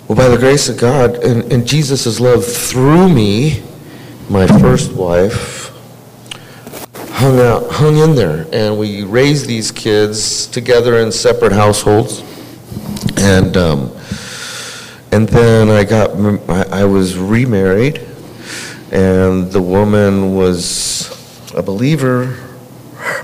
well, 0.07 0.15
by 0.15 0.27
the 0.27 0.37
grace 0.37 0.69
of 0.69 0.77
God 0.77 1.15
and, 1.23 1.51
and 1.51 1.67
Jesus' 1.67 2.19
love 2.19 2.45
through 2.45 3.09
me, 3.09 3.63
my 4.29 4.47
first 4.47 4.93
wife 4.93 5.71
hung 7.11 7.39
out, 7.39 7.69
hung 7.69 7.97
in 7.97 8.15
there, 8.15 8.47
and 8.53 8.79
we 8.79 9.03
raised 9.03 9.45
these 9.45 9.71
kids 9.71 10.47
together 10.47 10.99
in 10.99 11.11
separate 11.11 11.51
households. 11.51 12.23
And 13.17 13.57
um, 13.57 13.91
and 15.11 15.27
then 15.27 15.69
I 15.69 15.83
got, 15.83 16.11
I 16.71 16.85
was 16.85 17.17
remarried, 17.17 17.99
and 18.91 19.51
the 19.51 19.61
woman 19.61 20.35
was 20.35 21.09
a 21.55 21.63
believer, 21.63 22.37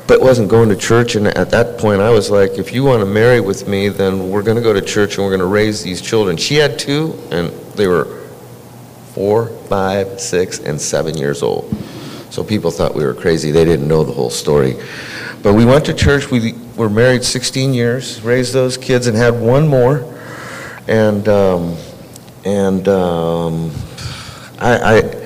but 0.08 0.22
wasn't 0.22 0.50
going 0.50 0.70
to 0.70 0.76
church. 0.76 1.16
And 1.16 1.28
at 1.28 1.50
that 1.52 1.80
point, 1.80 2.02
I 2.02 2.10
was 2.10 2.30
like, 2.30 2.58
if 2.58 2.74
you 2.74 2.84
want 2.84 3.02
to 3.02 3.06
marry 3.06 3.40
with 3.42 3.68
me, 3.68 3.90
then 3.90 4.30
we're 4.30 4.44
going 4.44 4.58
to 4.58 4.64
go 4.64 4.74
to 4.74 4.82
church 4.82 5.18
and 5.18 5.26
we're 5.26 5.32
going 5.32 5.40
to 5.40 5.48
raise 5.48 5.84
these 5.84 6.02
children. 6.02 6.38
She 6.38 6.56
had 6.56 6.78
two, 6.78 7.20
and 7.32 7.50
they 7.76 7.88
were 7.88 8.24
four, 9.14 9.48
five, 9.68 10.20
six, 10.20 10.60
and 10.60 10.80
seven 10.80 11.18
years 11.18 11.42
old. 11.42 11.74
So 12.30 12.44
people 12.44 12.70
thought 12.70 12.94
we 12.94 13.06
were 13.06 13.14
crazy. 13.14 13.52
They 13.52 13.66
didn't 13.66 13.88
know 13.88 14.04
the 14.04 14.12
whole 14.12 14.30
story. 14.30 14.76
But 15.42 15.54
we 15.54 15.64
went 15.64 15.86
to 15.86 15.94
church. 15.94 16.30
We 16.30 16.54
were 16.76 16.90
married 16.90 17.24
16 17.24 17.74
years, 17.74 18.22
raised 18.22 18.54
those 18.54 18.78
kids, 18.78 19.08
and 19.08 19.16
had 19.16 19.40
one 19.40 19.68
more. 19.68 20.12
And 20.88 21.28
um, 21.28 21.78
and 22.44 22.88
um, 22.88 23.72
I, 24.60 24.98
I 24.98 25.25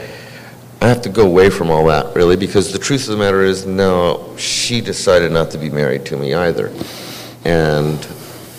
I 0.81 0.87
have 0.87 1.01
to 1.01 1.09
go 1.09 1.25
away 1.25 1.49
from 1.49 1.69
all 1.69 1.85
that 1.87 2.15
really 2.15 2.37
because 2.37 2.71
the 2.71 2.79
truth 2.79 3.03
of 3.09 3.17
the 3.17 3.17
matter 3.17 3.41
is 3.41 3.65
no, 3.65 4.35
she 4.37 4.79
decided 4.79 5.31
not 5.31 5.51
to 5.51 5.57
be 5.57 5.69
married 5.69 6.05
to 6.05 6.17
me 6.17 6.33
either. 6.33 6.73
And 7.43 7.97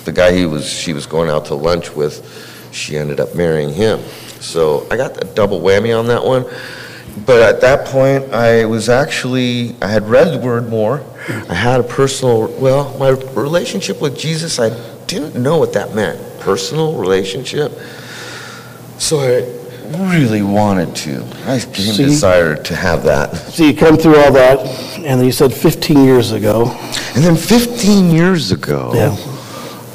the 0.05 0.13
guy 0.13 0.33
he 0.33 0.45
was 0.45 0.69
she 0.69 0.93
was 0.93 1.07
going 1.07 1.31
out 1.31 1.47
to 1.47 1.55
lunch 1.55 1.95
with, 1.95 2.69
she 2.73 2.99
ended 2.99 3.21
up 3.21 3.35
marrying 3.35 3.73
him. 3.73 4.01
So 4.41 4.87
I 4.91 4.97
got 4.97 5.23
a 5.23 5.27
double 5.35 5.61
whammy 5.61 5.99
on 5.99 6.07
that 6.09 6.25
one. 6.25 6.45
But 7.27 7.43
at 7.43 7.61
that 7.63 7.87
point, 7.87 8.33
I 8.33 8.65
was 8.67 8.89
actually, 8.89 9.75
I 9.83 9.89
had 9.89 10.09
read 10.09 10.33
the 10.33 10.39
word 10.39 10.69
more. 10.69 11.05
I 11.49 11.55
had 11.55 11.81
a 11.81 11.83
personal, 11.83 12.47
well, 12.61 12.97
my 12.99 13.11
relationship 13.11 14.01
with 14.01 14.17
Jesus, 14.17 14.59
I 14.59 14.71
didn't 15.07 15.41
know 15.41 15.59
what 15.59 15.73
that 15.73 15.95
meant. 15.95 16.41
Personal 16.41 16.97
relationship. 16.97 17.73
So 18.99 19.21
I 19.21 19.60
really 19.91 20.43
wanted 20.43 20.95
to. 20.97 21.25
I 21.47 21.59
became 21.59 21.95
So 21.95 22.03
desired 22.05 22.65
to 22.67 22.77
have 22.77 23.03
that. 23.05 23.35
So 23.37 23.65
you 23.65 23.75
come 23.75 23.97
through 23.97 24.17
all 24.17 24.33
that, 24.33 24.61
and 24.97 25.19
then 25.19 25.25
you 25.25 25.33
said 25.33 25.53
15 25.53 26.05
years 26.05 26.33
ago. 26.33 26.71
And 27.15 27.25
then 27.25 27.37
15 27.37 28.11
years 28.11 28.53
ago, 28.53 28.93
Yeah. 28.95 29.17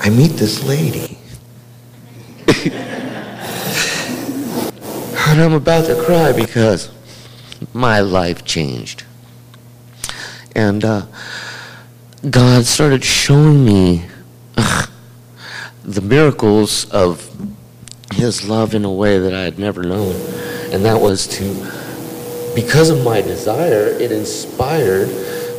I 0.02 0.10
meet 0.10 0.32
this 0.32 0.64
lady. 0.64 1.18
and 5.28 5.42
I'm 5.42 5.54
about 5.54 5.86
to 5.88 5.96
cry 6.04 6.32
because 6.32 6.92
my 7.74 8.00
life 8.02 8.46
changed. 8.46 9.04
And 10.56 10.84
uh, 10.86 11.06
God 12.30 12.66
started 12.66 13.04
showing 13.04 13.66
me 13.66 14.06
the 15.84 16.02
miracles 16.02 16.90
of 16.92 17.30
His 18.14 18.48
love 18.48 18.74
in 18.76 18.86
a 18.86 18.92
way 18.92 19.18
that 19.20 19.34
I 19.34 19.42
had 19.42 19.60
never 19.60 19.84
known. 19.84 20.16
And 20.72 20.86
that 20.86 21.00
was 21.00 21.28
to, 21.28 22.54
because 22.56 22.90
of 22.90 23.04
my 23.04 23.22
desire, 23.22 23.88
it 23.88 24.12
inspired 24.12 25.10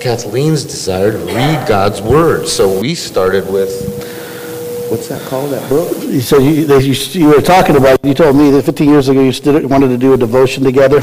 Kathleen's 0.00 0.64
desire 0.64 1.12
to 1.12 1.18
read 1.18 1.66
God's 1.66 2.00
Word. 2.00 2.46
So 2.46 2.80
we 2.80 2.94
started 2.94 3.50
with, 3.50 4.90
what's 4.90 5.08
that 5.08 5.20
called, 5.28 5.52
that 5.52 5.68
book? 5.68 5.90
You 6.02 6.20
said 6.20 6.42
you, 6.42 6.78
you, 6.78 6.94
you 7.12 7.28
were 7.28 7.42
talking 7.42 7.76
about, 7.76 8.04
you 8.04 8.14
told 8.14 8.36
me 8.36 8.50
that 8.50 8.64
15 8.64 8.88
years 8.88 9.08
ago 9.08 9.20
you 9.22 9.68
wanted 9.68 9.88
to 9.88 9.98
do 9.98 10.14
a 10.14 10.16
devotion 10.16 10.62
together. 10.62 10.98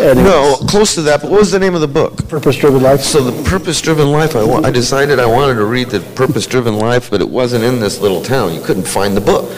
and 0.00 0.18
No, 0.18 0.56
close 0.68 0.94
to 0.96 1.02
that, 1.02 1.22
but 1.22 1.30
what 1.30 1.40
was 1.40 1.50
the 1.50 1.58
name 1.58 1.74
of 1.74 1.80
the 1.80 1.88
book? 1.88 2.28
Purpose-driven 2.28 2.82
life. 2.82 3.00
So 3.00 3.22
the 3.22 3.48
purpose-driven 3.48 4.10
life, 4.10 4.36
I, 4.36 4.40
I 4.40 4.70
decided 4.70 5.18
I 5.18 5.26
wanted 5.26 5.54
to 5.54 5.64
read 5.64 5.88
the 5.88 6.00
purpose-driven 6.14 6.78
life, 6.78 7.10
but 7.10 7.20
it 7.20 7.28
wasn't 7.28 7.64
in 7.64 7.80
this 7.80 8.00
little 8.00 8.22
town. 8.22 8.52
You 8.52 8.60
couldn't 8.60 8.86
find 8.86 9.16
the 9.16 9.22
book. 9.22 9.50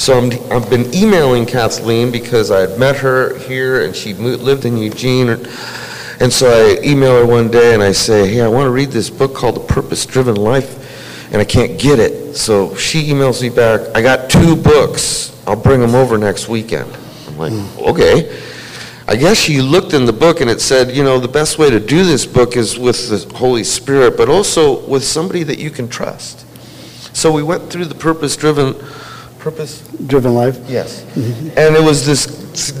So 0.00 0.16
I'm, 0.16 0.30
I've 0.50 0.70
been 0.70 0.94
emailing 0.94 1.44
Kathleen 1.44 2.10
because 2.10 2.50
I 2.50 2.60
had 2.60 2.78
met 2.78 2.96
her 2.96 3.36
here 3.36 3.84
and 3.84 3.94
she 3.94 4.14
lived 4.14 4.64
in 4.64 4.78
Eugene. 4.78 5.28
And 6.20 6.32
so 6.32 6.48
I 6.48 6.82
email 6.82 7.18
her 7.18 7.26
one 7.26 7.50
day 7.50 7.74
and 7.74 7.82
I 7.82 7.92
say, 7.92 8.26
hey, 8.26 8.40
I 8.40 8.48
want 8.48 8.64
to 8.64 8.70
read 8.70 8.88
this 8.88 9.10
book 9.10 9.34
called 9.34 9.56
The 9.56 9.74
Purpose-Driven 9.74 10.36
Life, 10.36 11.28
and 11.34 11.42
I 11.42 11.44
can't 11.44 11.78
get 11.78 11.98
it. 11.98 12.34
So 12.34 12.74
she 12.76 13.10
emails 13.10 13.42
me 13.42 13.50
back, 13.50 13.94
I 13.94 14.00
got 14.00 14.30
two 14.30 14.56
books. 14.56 15.38
I'll 15.46 15.54
bring 15.54 15.80
them 15.82 15.94
over 15.94 16.16
next 16.16 16.48
weekend. 16.48 16.90
I'm 17.28 17.36
like, 17.36 17.52
hmm. 17.52 17.80
okay. 17.80 18.40
I 19.06 19.16
guess 19.16 19.36
she 19.36 19.60
looked 19.60 19.92
in 19.92 20.06
the 20.06 20.14
book 20.14 20.40
and 20.40 20.48
it 20.48 20.62
said, 20.62 20.96
you 20.96 21.04
know, 21.04 21.20
the 21.20 21.28
best 21.28 21.58
way 21.58 21.68
to 21.68 21.78
do 21.78 22.04
this 22.04 22.24
book 22.24 22.56
is 22.56 22.78
with 22.78 23.10
the 23.10 23.36
Holy 23.36 23.64
Spirit, 23.64 24.16
but 24.16 24.30
also 24.30 24.80
with 24.86 25.04
somebody 25.04 25.42
that 25.42 25.58
you 25.58 25.68
can 25.68 25.90
trust. 25.90 26.46
So 27.14 27.30
we 27.30 27.42
went 27.42 27.68
through 27.68 27.84
the 27.84 27.94
purpose-driven, 27.94 28.76
purpose, 29.40 29.80
Driven 30.06 30.34
life. 30.34 30.58
yes. 30.68 31.02
And 31.16 31.74
it 31.74 31.82
was 31.82 32.06
this 32.06 32.26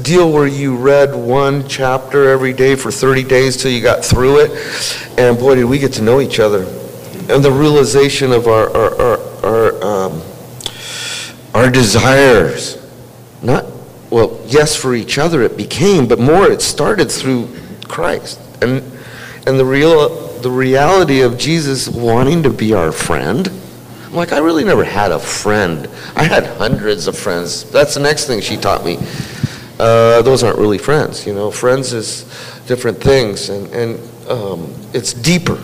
deal 0.02 0.30
where 0.30 0.46
you 0.46 0.76
read 0.76 1.14
one 1.14 1.66
chapter 1.66 2.28
every 2.28 2.52
day 2.52 2.76
for 2.76 2.90
30 2.90 3.24
days 3.24 3.56
till 3.56 3.70
you 3.70 3.80
got 3.80 4.04
through 4.04 4.40
it. 4.40 5.18
And 5.18 5.38
boy, 5.38 5.54
did 5.56 5.64
we 5.64 5.78
get 5.78 5.92
to 5.94 6.02
know 6.02 6.20
each 6.20 6.38
other. 6.38 6.64
And 7.32 7.42
the 7.44 7.50
realization 7.50 8.32
of 8.32 8.46
our, 8.46 8.68
our, 8.76 9.00
our, 9.00 9.44
our, 9.44 9.84
um, 9.84 10.22
our 11.54 11.70
desires, 11.70 12.76
not 13.42 13.64
well, 14.10 14.40
yes, 14.46 14.74
for 14.74 14.94
each 14.94 15.18
other 15.18 15.42
it 15.42 15.56
became, 15.56 16.08
but 16.08 16.18
more 16.18 16.50
it 16.50 16.60
started 16.60 17.10
through 17.10 17.48
Christ. 17.86 18.40
And, 18.60 18.82
and 19.46 19.58
the, 19.58 19.64
real, 19.64 20.08
the 20.40 20.50
reality 20.50 21.20
of 21.20 21.38
Jesus 21.38 21.88
wanting 21.88 22.42
to 22.42 22.50
be 22.50 22.74
our 22.74 22.90
friend. 22.90 23.48
I'm 24.10 24.16
like, 24.16 24.32
I 24.32 24.38
really 24.38 24.64
never 24.64 24.82
had 24.82 25.12
a 25.12 25.20
friend. 25.20 25.88
I 26.16 26.24
had 26.24 26.44
hundreds 26.44 27.06
of 27.06 27.16
friends. 27.16 27.70
That's 27.70 27.94
the 27.94 28.00
next 28.00 28.26
thing 28.26 28.40
she 28.40 28.56
taught 28.56 28.84
me. 28.84 28.98
Uh, 29.78 30.20
those 30.22 30.42
aren't 30.42 30.58
really 30.58 30.78
friends, 30.78 31.24
you 31.24 31.32
know. 31.32 31.48
Friends 31.48 31.92
is 31.92 32.24
different 32.66 33.00
things, 33.00 33.50
and, 33.50 33.72
and 33.72 34.28
um, 34.28 34.74
it's 34.92 35.12
deeper. 35.12 35.62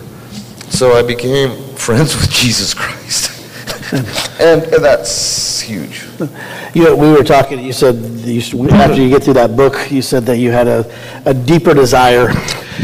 So 0.69 0.93
I 0.93 1.03
became 1.03 1.61
friends 1.75 2.15
with 2.15 2.31
Jesus 2.31 2.73
Christ. 2.73 3.26
And, 3.93 4.63
and 4.63 4.83
that's 4.83 5.59
huge. 5.61 6.05
You 6.73 6.83
know, 6.85 6.95
we 6.95 7.11
were 7.11 7.23
talking, 7.23 7.59
you 7.63 7.73
said, 7.73 7.95
you- 7.95 8.69
after 8.69 9.01
you 9.01 9.09
get 9.09 9.23
through 9.23 9.35
that 9.35 9.55
book, 9.55 9.89
you 9.91 10.01
said 10.01 10.25
that 10.25 10.37
you 10.37 10.51
had 10.51 10.67
a, 10.67 10.85
a 11.25 11.33
deeper 11.33 11.73
desire 11.73 12.33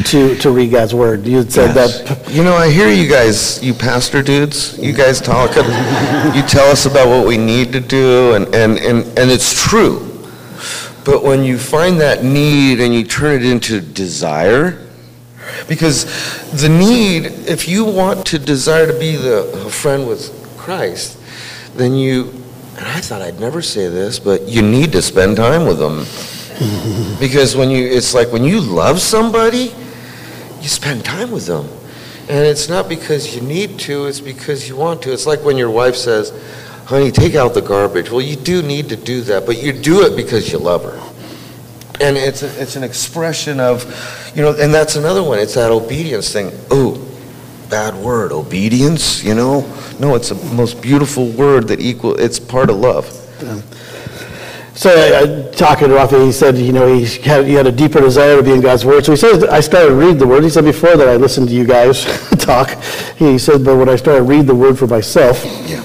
to, 0.06 0.36
to 0.38 0.52
read 0.52 0.72
God's 0.72 0.94
word. 0.96 1.26
You 1.26 1.44
said 1.44 1.74
that, 1.76 2.28
You 2.30 2.44
know, 2.44 2.56
I 2.56 2.70
hear 2.72 2.89
you 2.89 3.10
guys, 3.10 3.62
you 3.63 3.74
pastor 3.74 4.22
dudes, 4.24 4.78
you 4.80 4.94
guys 4.94 5.20
talk, 5.22 5.56
you 6.36 6.42
tell 6.44 6.70
us 6.70 6.86
about 6.86 7.08
what 7.08 7.28
we 7.28 7.38
need 7.38 7.72
to 7.74 7.80
do, 7.80 8.34
and, 8.34 8.46
and, 8.56 8.78
and, 8.80 9.06
and 9.20 9.32
it's 9.32 9.54
true. 9.62 10.10
But 11.06 11.24
when 11.24 11.44
you 11.44 11.58
find 11.58 12.00
that 12.00 12.24
need 12.24 12.80
and 12.80 12.94
you 12.94 13.04
turn 13.04 13.42
it 13.42 13.46
into 13.46 13.82
desire, 13.82 14.80
because 15.68 16.06
the 16.62 16.70
need, 16.70 17.26
if 17.48 17.68
you 17.68 17.84
want 17.84 18.26
to 18.28 18.39
desire 18.39 18.88
to 18.92 18.98
be 18.98 19.16
the 19.18 19.44
a 19.66 19.70
friend 19.70 20.08
with 20.08 20.42
Christ, 20.63 21.19
then 21.76 21.93
you, 21.93 22.30
and 22.78 22.88
I 22.88 23.02
thought 23.02 23.21
I'd 23.21 23.39
never 23.39 23.62
say 23.62 23.89
this, 23.89 24.17
but 24.17 24.47
you 24.47 24.62
need 24.62 24.93
to 24.93 25.02
spend 25.02 25.36
time 25.36 25.65
with 25.65 25.78
them. 25.78 26.06
Because 27.19 27.56
when 27.56 27.69
you, 27.69 27.86
it's 27.86 28.13
like 28.13 28.32
when 28.32 28.43
you 28.43 28.62
love 28.62 28.99
somebody, 28.99 29.73
you 30.62 30.69
spend 30.69 31.04
time 31.04 31.32
with 31.32 31.47
them. 31.47 31.67
And 32.30 32.45
it's 32.45 32.69
not 32.69 32.88
because 32.88 33.36
you 33.36 33.41
need 33.41 33.80
to, 33.80 34.06
it's 34.06 34.21
because 34.21 34.69
you 34.69 34.76
want 34.76 35.02
to. 35.04 35.12
It's 35.12 35.26
like 35.26 35.43
when 35.43 35.58
your 35.58 35.69
wife 35.69 35.95
says, 35.95 36.32
honey, 36.86 37.12
take 37.12 37.36
out 37.36 37.54
the 37.54 37.62
garbage. 37.62 38.10
Well, 38.10 38.21
you 38.21 38.36
do 38.36 38.62
need 38.62 38.88
to 38.89 38.95
do 38.95 39.21
that, 39.21 39.45
but 39.45 39.62
you 39.62 39.73
do 39.73 40.06
it 40.06 40.15
because 40.15 40.52
you 40.52 40.60
love 40.60 40.84
her. 40.84 40.99
And 41.99 42.17
it's, 42.17 42.43
a, 42.43 42.62
it's 42.62 42.76
an 42.76 42.84
expression 42.84 43.60
of, 43.60 43.84
you 44.36 44.41
know, 44.41 44.56
and 44.58 44.73
that's 44.73 44.95
another 44.95 45.23
one. 45.23 45.39
It's 45.39 45.56
that 45.56 45.71
obedience 45.71 46.32
thing. 46.32 46.52
Oh, 46.69 46.92
bad 47.74 47.96
word, 47.96 48.32
obedience, 48.32 49.24
you 49.24 49.34
know? 49.34 49.62
No, 50.00 50.14
it's 50.14 50.30
the 50.30 50.36
most 50.54 50.80
beautiful 50.80 51.26
word 51.32 51.68
that 51.70 51.80
equal, 51.82 52.14
it's 52.20 52.40
part 52.40 52.70
of 52.70 52.76
love. 52.76 53.06
So 54.76 54.90
I, 54.92 55.52
talking 55.56 55.88
to 55.90 55.96
Rafi, 55.96 56.24
he 56.24 56.32
said, 56.32 56.56
you 56.56 56.72
know, 56.72 56.86
he 56.94 57.04
had, 57.22 57.46
he 57.48 57.54
had 57.54 57.66
a 57.66 57.72
deeper 57.72 58.00
desire 58.00 58.36
to 58.38 58.44
be 58.44 58.52
in 58.52 58.62
God's 58.62 58.86
Word. 58.86 59.06
So 59.06 59.12
he 59.14 59.18
said, 59.18 59.46
I 59.50 59.60
started 59.60 59.94
reading 59.96 60.18
the 60.20 60.28
Word. 60.28 60.44
He 60.44 60.50
said 60.52 60.66
before 60.66 60.96
that 60.98 61.08
I 61.08 61.16
listened 61.16 61.48
to 61.50 61.54
you 61.56 61.66
guys 61.66 62.06
talk. 62.38 62.70
He 63.18 63.40
said, 63.40 63.66
but 63.66 63.76
when 63.78 63.90
I 63.90 63.96
started 63.96 64.24
reading 64.24 64.46
the 64.48 64.56
Word 64.56 64.78
for 64.78 64.86
myself, 64.88 65.44
Yeah. 65.68 65.82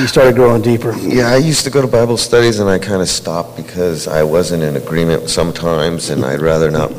he 0.00 0.06
started 0.06 0.34
growing 0.34 0.60
deeper. 0.60 0.94
Yeah, 0.98 1.28
I 1.28 1.36
used 1.36 1.64
to 1.64 1.70
go 1.70 1.80
to 1.82 1.88
Bible 1.88 2.16
studies 2.18 2.58
and 2.58 2.68
I 2.68 2.78
kind 2.78 3.00
of 3.02 3.08
stopped 3.08 3.56
because 3.56 4.06
I 4.06 4.22
wasn't 4.22 4.62
in 4.62 4.76
agreement 4.76 5.28
sometimes 5.30 6.08
and 6.10 6.24
I'd 6.26 6.40
rather 6.40 6.70
not 6.70 6.90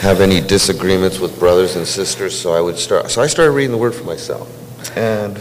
have 0.00 0.20
any 0.20 0.40
disagreements 0.40 1.18
with 1.18 1.38
brothers 1.38 1.76
and 1.76 1.86
sisters, 1.86 2.38
so 2.38 2.52
I 2.54 2.60
would 2.60 2.78
start, 2.78 3.10
so 3.10 3.22
I 3.22 3.26
started 3.26 3.52
reading 3.52 3.72
the 3.72 3.78
Word 3.78 3.94
for 3.94 4.04
myself. 4.04 4.48
And, 4.96 5.38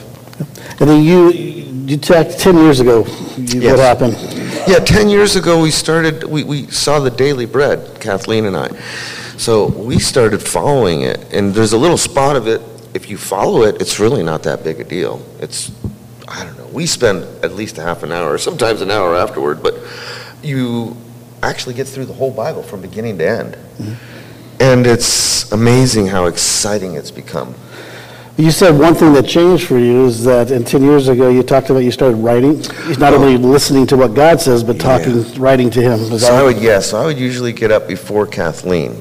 And 0.80 0.89
then 0.89 1.04
you, 1.04 1.30
you 1.32 1.97
talked 1.97 2.39
10 2.39 2.58
years 2.58 2.80
ago, 2.80 3.06
you- 3.38 3.62
Yes. 3.62 3.71
what 3.71 3.80
happened? 3.80 4.17
yeah, 4.67 4.80
10 4.80 5.10
years 5.10 5.36
ago, 5.36 5.62
we 5.62 5.71
started, 5.71 6.23
we, 6.23 6.43
we 6.43 6.67
saw 6.67 6.99
the 6.99 7.12
Daily 7.12 7.45
Bread, 7.45 7.99
Kathleen 7.99 8.45
and 8.45 8.56
I. 8.58 8.69
So 9.38 9.67
we 9.67 9.99
started 9.99 10.41
following 10.41 11.02
it, 11.02 11.19
and 11.34 11.54
there's 11.54 11.73
a 11.73 11.78
little 11.78 11.97
spot 11.97 12.36
of 12.36 12.47
it, 12.47 12.62
if 12.93 13.10
you 13.10 13.17
follow 13.17 13.63
it, 13.63 13.82
it's 13.82 13.99
really 13.99 14.23
not 14.23 14.43
that 14.43 14.63
big 14.63 14.80
a 14.80 14.84
deal. 14.84 15.21
It's, 15.39 15.71
I 16.28 16.43
don't 16.45 16.58
know, 16.58 16.67
we 16.71 16.86
spend 16.86 17.23
at 17.43 17.54
least 17.56 17.78
a 17.78 17.82
half 17.82 18.04
an 18.04 18.12
hour, 18.12 18.38
sometimes 18.38 18.82
an 18.82 18.91
hour 18.91 19.15
afterward, 19.15 19.62
but 19.63 19.76
you 20.43 20.95
actually 21.43 21.75
gets 21.75 21.93
through 21.93 22.06
the 22.06 22.13
whole 22.13 22.32
Bible 22.32 22.63
from 22.63 22.82
beginning 22.82 23.17
to 23.19 23.27
end. 23.27 23.58
And 24.60 24.88
it's 24.88 25.51
amazing 25.51 26.08
how 26.08 26.25
exciting 26.25 26.95
it's 26.95 27.12
become. 27.12 27.53
You 28.38 28.49
said 28.49 28.77
one 28.79 28.95
thing 28.95 29.13
that 29.13 29.27
changed 29.27 29.67
for 29.67 29.77
you 29.77 30.06
is 30.06 30.23
that, 30.23 30.49
and 30.49 30.65
10 30.65 30.82
years 30.82 31.08
ago, 31.08 31.29
you 31.29 31.43
talked 31.43 31.69
about 31.69 31.79
you 31.79 31.91
started 31.91 32.15
writing. 32.15 32.62
Not 32.97 33.13
only 33.13 33.38
listening 33.38 33.86
to 33.88 33.97
what 33.97 34.15
God 34.15 34.41
says, 34.41 34.63
but 34.63 34.79
talking, 34.79 35.23
writing 35.36 35.69
to 35.71 35.82
Him. 35.82 36.17
So 36.17 36.34
I 36.34 36.41
would, 36.43 36.58
yes, 36.58 36.89
so 36.89 36.97
I 36.99 37.06
would 37.06 37.19
usually 37.19 37.53
get 37.53 37.71
up 37.71 37.88
before 37.88 38.25
Kathleen. 38.25 38.97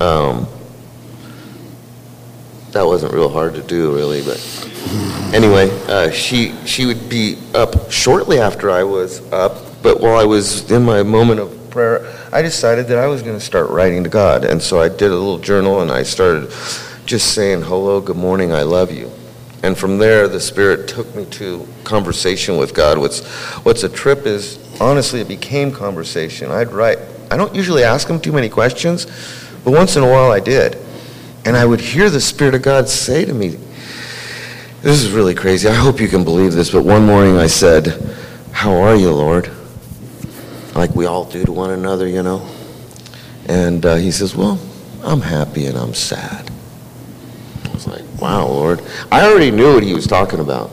Um, 0.00 0.46
That 2.72 2.86
wasn't 2.86 3.12
real 3.12 3.28
hard 3.28 3.54
to 3.54 3.62
do, 3.62 3.92
really, 3.94 4.22
but 4.22 4.38
anyway, 5.32 5.70
uh, 5.88 6.10
she, 6.10 6.54
she 6.64 6.86
would 6.86 7.08
be 7.08 7.36
up 7.54 7.90
shortly 7.90 8.38
after 8.40 8.70
I 8.70 8.82
was 8.84 9.20
up, 9.32 9.56
but 9.84 10.00
while 10.00 10.18
I 10.18 10.24
was 10.24 10.70
in 10.70 10.82
my 10.82 11.02
moment 11.02 11.40
of 11.40 11.70
prayer, 11.70 12.10
I 12.32 12.40
decided 12.40 12.88
that 12.88 12.96
I 12.96 13.06
was 13.06 13.20
going 13.20 13.38
to 13.38 13.44
start 13.44 13.68
writing 13.68 14.02
to 14.04 14.08
God. 14.08 14.42
And 14.42 14.60
so 14.62 14.80
I 14.80 14.88
did 14.88 15.10
a 15.10 15.14
little 15.14 15.36
journal 15.36 15.82
and 15.82 15.90
I 15.90 16.04
started 16.04 16.50
just 17.04 17.34
saying, 17.34 17.60
hello, 17.60 18.00
good 18.00 18.16
morning, 18.16 18.50
I 18.50 18.62
love 18.62 18.90
you. 18.90 19.12
And 19.62 19.76
from 19.76 19.98
there, 19.98 20.26
the 20.26 20.40
Spirit 20.40 20.88
took 20.88 21.14
me 21.14 21.26
to 21.32 21.68
conversation 21.84 22.56
with 22.56 22.72
God. 22.72 22.96
What's, 22.96 23.26
what's 23.64 23.82
a 23.82 23.90
trip 23.90 24.24
is, 24.24 24.58
honestly, 24.80 25.20
it 25.20 25.28
became 25.28 25.70
conversation. 25.70 26.50
I'd 26.50 26.72
write, 26.72 26.98
I 27.30 27.36
don't 27.36 27.54
usually 27.54 27.84
ask 27.84 28.08
him 28.08 28.18
too 28.18 28.32
many 28.32 28.48
questions, 28.48 29.04
but 29.64 29.72
once 29.72 29.96
in 29.96 30.02
a 30.02 30.08
while 30.10 30.32
I 30.32 30.40
did. 30.40 30.78
And 31.44 31.58
I 31.58 31.66
would 31.66 31.80
hear 31.80 32.08
the 32.08 32.22
Spirit 32.22 32.54
of 32.54 32.62
God 32.62 32.88
say 32.88 33.26
to 33.26 33.34
me, 33.34 33.58
this 34.80 35.02
is 35.02 35.10
really 35.10 35.34
crazy. 35.34 35.68
I 35.68 35.74
hope 35.74 36.00
you 36.00 36.08
can 36.08 36.24
believe 36.24 36.54
this, 36.54 36.70
but 36.70 36.86
one 36.86 37.04
morning 37.04 37.36
I 37.36 37.48
said, 37.48 38.16
How 38.50 38.72
are 38.80 38.96
you, 38.96 39.10
Lord? 39.10 39.50
Like 40.74 40.94
we 40.94 41.06
all 41.06 41.24
do 41.24 41.44
to 41.44 41.52
one 41.52 41.70
another, 41.70 42.08
you 42.08 42.22
know? 42.22 42.48
And 43.46 43.84
uh, 43.84 43.96
he 43.96 44.10
says, 44.10 44.34
Well, 44.34 44.58
I'm 45.02 45.20
happy 45.20 45.66
and 45.66 45.76
I'm 45.76 45.94
sad. 45.94 46.50
I 47.64 47.68
was 47.72 47.86
like, 47.86 48.02
Wow, 48.20 48.46
Lord. 48.46 48.82
I 49.12 49.28
already 49.28 49.50
knew 49.50 49.74
what 49.74 49.82
he 49.82 49.94
was 49.94 50.06
talking 50.06 50.40
about. 50.40 50.70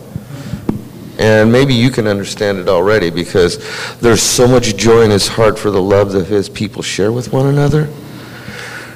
And 1.19 1.51
maybe 1.51 1.75
you 1.75 1.91
can 1.91 2.07
understand 2.07 2.57
it 2.57 2.67
already 2.67 3.11
because 3.11 3.59
there's 3.99 4.23
so 4.23 4.47
much 4.47 4.75
joy 4.75 5.03
in 5.03 5.11
his 5.11 5.27
heart 5.27 5.59
for 5.59 5.69
the 5.69 5.81
love 5.81 6.13
that 6.13 6.25
his 6.25 6.49
people 6.49 6.81
share 6.81 7.11
with 7.11 7.31
one 7.31 7.45
another. 7.45 7.89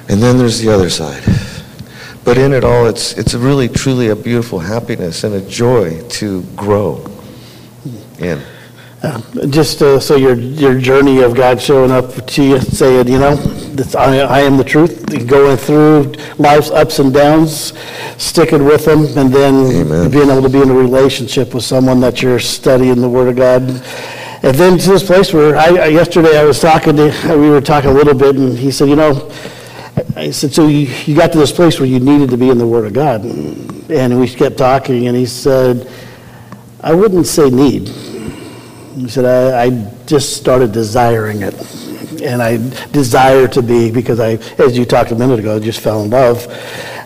And 0.08 0.20
then 0.20 0.36
there's 0.38 0.58
the 0.60 0.70
other 0.70 0.90
side. 0.90 1.22
But 2.24 2.38
in 2.38 2.52
it 2.52 2.64
all, 2.64 2.86
it's, 2.86 3.12
it's 3.12 3.34
really, 3.34 3.68
truly 3.68 4.08
a 4.08 4.16
beautiful 4.16 4.58
happiness 4.58 5.22
and 5.22 5.34
a 5.34 5.48
joy 5.48 6.02
to 6.08 6.42
grow 6.56 7.06
in. 8.18 8.42
Uh, 9.02 9.20
Just 9.48 9.82
uh, 9.82 10.00
so 10.00 10.16
your, 10.16 10.34
your 10.34 10.78
journey 10.80 11.22
of 11.22 11.34
God 11.34 11.60
showing 11.60 11.90
up 11.90 12.26
to 12.26 12.42
you, 12.42 12.60
saying, 12.60 13.08
you 13.08 13.18
know, 13.18 13.36
I, 13.96 14.20
I 14.20 14.40
am 14.40 14.56
the 14.56 14.64
truth, 14.64 15.04
going 15.26 15.56
through 15.58 16.14
life's 16.38 16.70
ups 16.70 16.98
and 16.98 17.12
downs, 17.12 17.74
sticking 18.16 18.64
with 18.64 18.84
them, 18.86 19.04
and 19.18 19.32
then 19.32 19.54
Amen. 19.86 20.10
being 20.10 20.30
able 20.30 20.42
to 20.42 20.48
be 20.48 20.62
in 20.62 20.70
a 20.70 20.74
relationship 20.74 21.52
with 21.54 21.62
someone 21.64 22.00
that 22.00 22.22
you're 22.22 22.38
studying 22.40 23.00
the 23.00 23.08
Word 23.08 23.28
of 23.28 23.36
God. 23.36 23.62
And 24.42 24.54
then 24.54 24.78
to 24.78 24.88
this 24.90 25.02
place 25.04 25.32
where, 25.32 25.56
I, 25.56 25.66
I- 25.66 25.86
yesterday 25.88 26.38
I 26.38 26.44
was 26.44 26.58
talking 26.60 26.96
to, 26.96 27.12
we 27.38 27.50
were 27.50 27.60
talking 27.60 27.90
a 27.90 27.94
little 27.94 28.14
bit, 28.14 28.36
and 28.36 28.58
he 28.58 28.70
said, 28.70 28.88
you 28.88 28.96
know, 28.96 29.30
I 30.16 30.30
said, 30.30 30.52
so 30.54 30.66
you, 30.68 30.88
you 31.04 31.14
got 31.14 31.32
to 31.32 31.38
this 31.38 31.52
place 31.52 31.78
where 31.78 31.88
you 31.88 32.00
needed 32.00 32.30
to 32.30 32.36
be 32.38 32.48
in 32.48 32.56
the 32.58 32.66
Word 32.66 32.86
of 32.86 32.92
God. 32.94 33.24
And 33.90 34.18
we 34.18 34.28
kept 34.28 34.56
talking, 34.56 35.06
and 35.06 35.16
he 35.16 35.26
said, 35.26 35.86
I 36.80 36.94
wouldn't 36.94 37.26
say 37.26 37.50
need. 37.50 37.90
He 38.96 39.08
said, 39.08 39.26
I, 39.26 39.64
I 39.64 39.94
just 40.06 40.38
started 40.38 40.72
desiring 40.72 41.42
it. 41.42 41.54
And 42.22 42.42
I 42.42 42.56
desire 42.92 43.46
to 43.48 43.60
be, 43.60 43.90
because 43.90 44.20
I, 44.20 44.38
as 44.58 44.76
you 44.76 44.86
talked 44.86 45.10
a 45.10 45.14
minute 45.14 45.38
ago, 45.38 45.60
just 45.60 45.80
fell 45.80 46.02
in 46.02 46.08
love. 46.08 46.46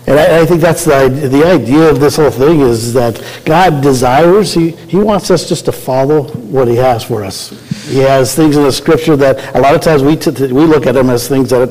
And 0.06 0.18
I, 0.18 0.40
I 0.40 0.46
think 0.46 0.60
that's 0.60 0.84
the, 0.84 1.08
the 1.08 1.44
idea 1.44 1.90
of 1.90 1.98
this 1.98 2.16
whole 2.16 2.30
thing 2.30 2.60
is 2.60 2.92
that 2.92 3.20
God 3.44 3.82
desires, 3.82 4.54
he, 4.54 4.70
he 4.70 4.98
wants 4.98 5.32
us 5.32 5.48
just 5.48 5.64
to 5.64 5.72
follow 5.72 6.28
what 6.34 6.68
he 6.68 6.76
has 6.76 7.02
for 7.02 7.24
us. 7.24 7.50
He 7.88 7.98
has 7.98 8.36
things 8.36 8.56
in 8.56 8.62
the 8.62 8.72
scripture 8.72 9.16
that 9.16 9.56
a 9.56 9.60
lot 9.60 9.74
of 9.74 9.80
times 9.80 10.04
we, 10.04 10.14
t- 10.14 10.30
t- 10.30 10.52
we 10.52 10.64
look 10.66 10.86
at 10.86 10.92
them 10.92 11.10
as 11.10 11.28
things 11.28 11.50
that 11.50 11.70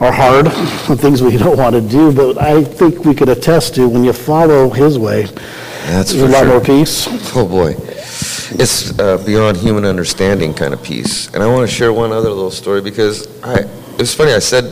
are 0.00 0.12
hard, 0.12 0.50
things 0.98 1.22
we 1.22 1.36
don't 1.36 1.56
want 1.56 1.76
to 1.76 1.80
do, 1.80 2.12
but 2.12 2.36
I 2.36 2.64
think 2.64 3.04
we 3.04 3.14
could 3.14 3.28
attest 3.28 3.76
to 3.76 3.88
when 3.88 4.02
you 4.02 4.12
follow 4.12 4.70
his 4.70 4.98
way, 4.98 5.26
That's 5.86 6.12
there's 6.12 6.22
a 6.22 6.32
lot 6.32 6.40
sure. 6.40 6.48
more 6.48 6.60
peace. 6.60 7.06
Oh, 7.36 7.46
boy. 7.46 7.76
It's 8.60 8.92
beyond 8.92 9.56
human 9.56 9.84
understanding 9.84 10.54
kind 10.54 10.74
of 10.74 10.82
peace. 10.82 11.32
And 11.32 11.42
I 11.42 11.46
want 11.46 11.68
to 11.68 11.74
share 11.74 11.92
one 11.92 12.12
other 12.12 12.28
little 12.28 12.50
story 12.50 12.80
because 12.80 13.26
I, 13.42 13.60
it 13.60 13.98
was 13.98 14.14
funny. 14.14 14.32
I 14.32 14.38
said 14.38 14.64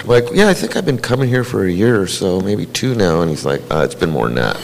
to 0.00 0.06
Mike, 0.06 0.24
yeah, 0.32 0.48
I 0.48 0.54
think 0.54 0.76
I've 0.76 0.84
been 0.84 0.98
coming 0.98 1.28
here 1.28 1.44
for 1.44 1.64
a 1.64 1.70
year 1.70 2.00
or 2.00 2.06
so, 2.06 2.40
maybe 2.40 2.66
two 2.66 2.94
now. 2.94 3.20
And 3.20 3.30
he's 3.30 3.44
like, 3.44 3.62
uh, 3.70 3.82
it's 3.84 3.94
been 3.94 4.10
more 4.10 4.26
than 4.26 4.36
that. 4.36 4.56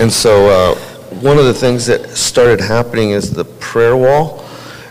and 0.00 0.12
so 0.12 0.48
uh, 0.48 0.74
one 1.20 1.38
of 1.38 1.44
the 1.44 1.54
things 1.54 1.86
that 1.86 2.10
started 2.10 2.60
happening 2.60 3.10
is 3.10 3.32
the 3.32 3.44
prayer 3.44 3.96
wall. 3.96 4.44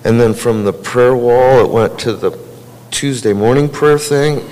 And 0.03 0.19
then 0.19 0.33
from 0.33 0.63
the 0.63 0.73
prayer 0.73 1.15
wall, 1.15 1.63
it 1.63 1.71
went 1.71 1.99
to 1.99 2.13
the 2.13 2.37
Tuesday 2.89 3.33
morning 3.33 3.69
prayer 3.69 3.97
thing. 3.97 4.47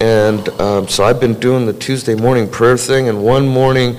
And 0.00 0.48
um, 0.60 0.88
so 0.88 1.04
I've 1.04 1.20
been 1.20 1.38
doing 1.38 1.66
the 1.66 1.72
Tuesday 1.72 2.14
morning 2.14 2.48
prayer 2.48 2.76
thing. 2.76 3.08
And 3.08 3.22
one 3.22 3.46
morning, 3.46 3.98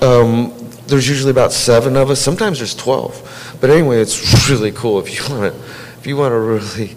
um, 0.00 0.52
there's 0.86 1.08
usually 1.08 1.30
about 1.30 1.52
seven 1.52 1.96
of 1.96 2.10
us. 2.10 2.20
Sometimes 2.20 2.58
there's 2.58 2.74
12. 2.74 3.58
But 3.60 3.70
anyway, 3.70 4.00
it's 4.00 4.48
really 4.50 4.72
cool. 4.72 4.98
If 5.00 5.14
you 5.14 5.34
want 5.34 5.52
to, 5.52 5.60
if 5.98 6.06
you 6.06 6.16
want 6.16 6.32
to 6.32 6.38
really 6.38 6.94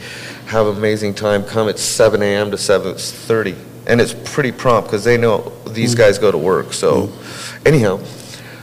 have 0.47 0.67
an 0.67 0.77
amazing 0.77 1.13
time, 1.13 1.43
come 1.43 1.69
at 1.69 1.79
7 1.79 2.21
a.m. 2.21 2.51
to 2.51 2.57
7:30, 2.57 3.55
and 3.87 4.01
it's 4.01 4.13
pretty 4.13 4.51
prompt 4.51 4.89
because 4.89 5.03
they 5.03 5.17
know 5.17 5.51
these 5.67 5.95
mm. 5.95 5.99
guys 5.99 6.17
go 6.17 6.31
to 6.31 6.37
work. 6.37 6.73
So, 6.73 7.07
mm. 7.07 7.67
anyhow, 7.67 7.99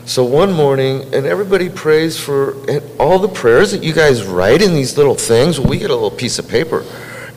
so 0.05 0.25
one 0.25 0.51
morning, 0.51 1.13
and 1.13 1.25
everybody 1.25 1.69
prays 1.69 2.19
for 2.19 2.51
and 2.69 2.83
all 2.99 3.19
the 3.19 3.29
prayers 3.29 3.71
that 3.71 3.83
you 3.83 3.93
guys 3.93 4.25
write 4.25 4.61
in 4.61 4.73
these 4.73 4.97
little 4.97 5.15
things. 5.15 5.59
Well, 5.59 5.69
we 5.69 5.77
get 5.77 5.91
a 5.91 5.93
little 5.93 6.11
piece 6.11 6.39
of 6.39 6.47
paper, 6.47 6.83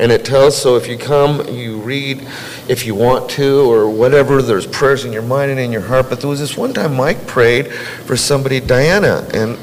and 0.00 0.10
it 0.10 0.24
tells. 0.24 0.60
So 0.60 0.76
if 0.76 0.88
you 0.88 0.98
come, 0.98 1.46
you 1.48 1.76
read, 1.78 2.26
if 2.68 2.86
you 2.86 2.94
want 2.94 3.30
to, 3.30 3.70
or 3.70 3.88
whatever. 3.88 4.42
There's 4.42 4.66
prayers 4.66 5.04
in 5.04 5.12
your 5.12 5.22
mind 5.22 5.50
and 5.50 5.60
in 5.60 5.72
your 5.72 5.82
heart. 5.82 6.08
But 6.08 6.20
there 6.20 6.30
was 6.30 6.40
this 6.40 6.56
one 6.56 6.72
time 6.72 6.94
Mike 6.94 7.26
prayed 7.26 7.72
for 7.72 8.16
somebody, 8.16 8.60
Diana, 8.60 9.28
and 9.32 9.58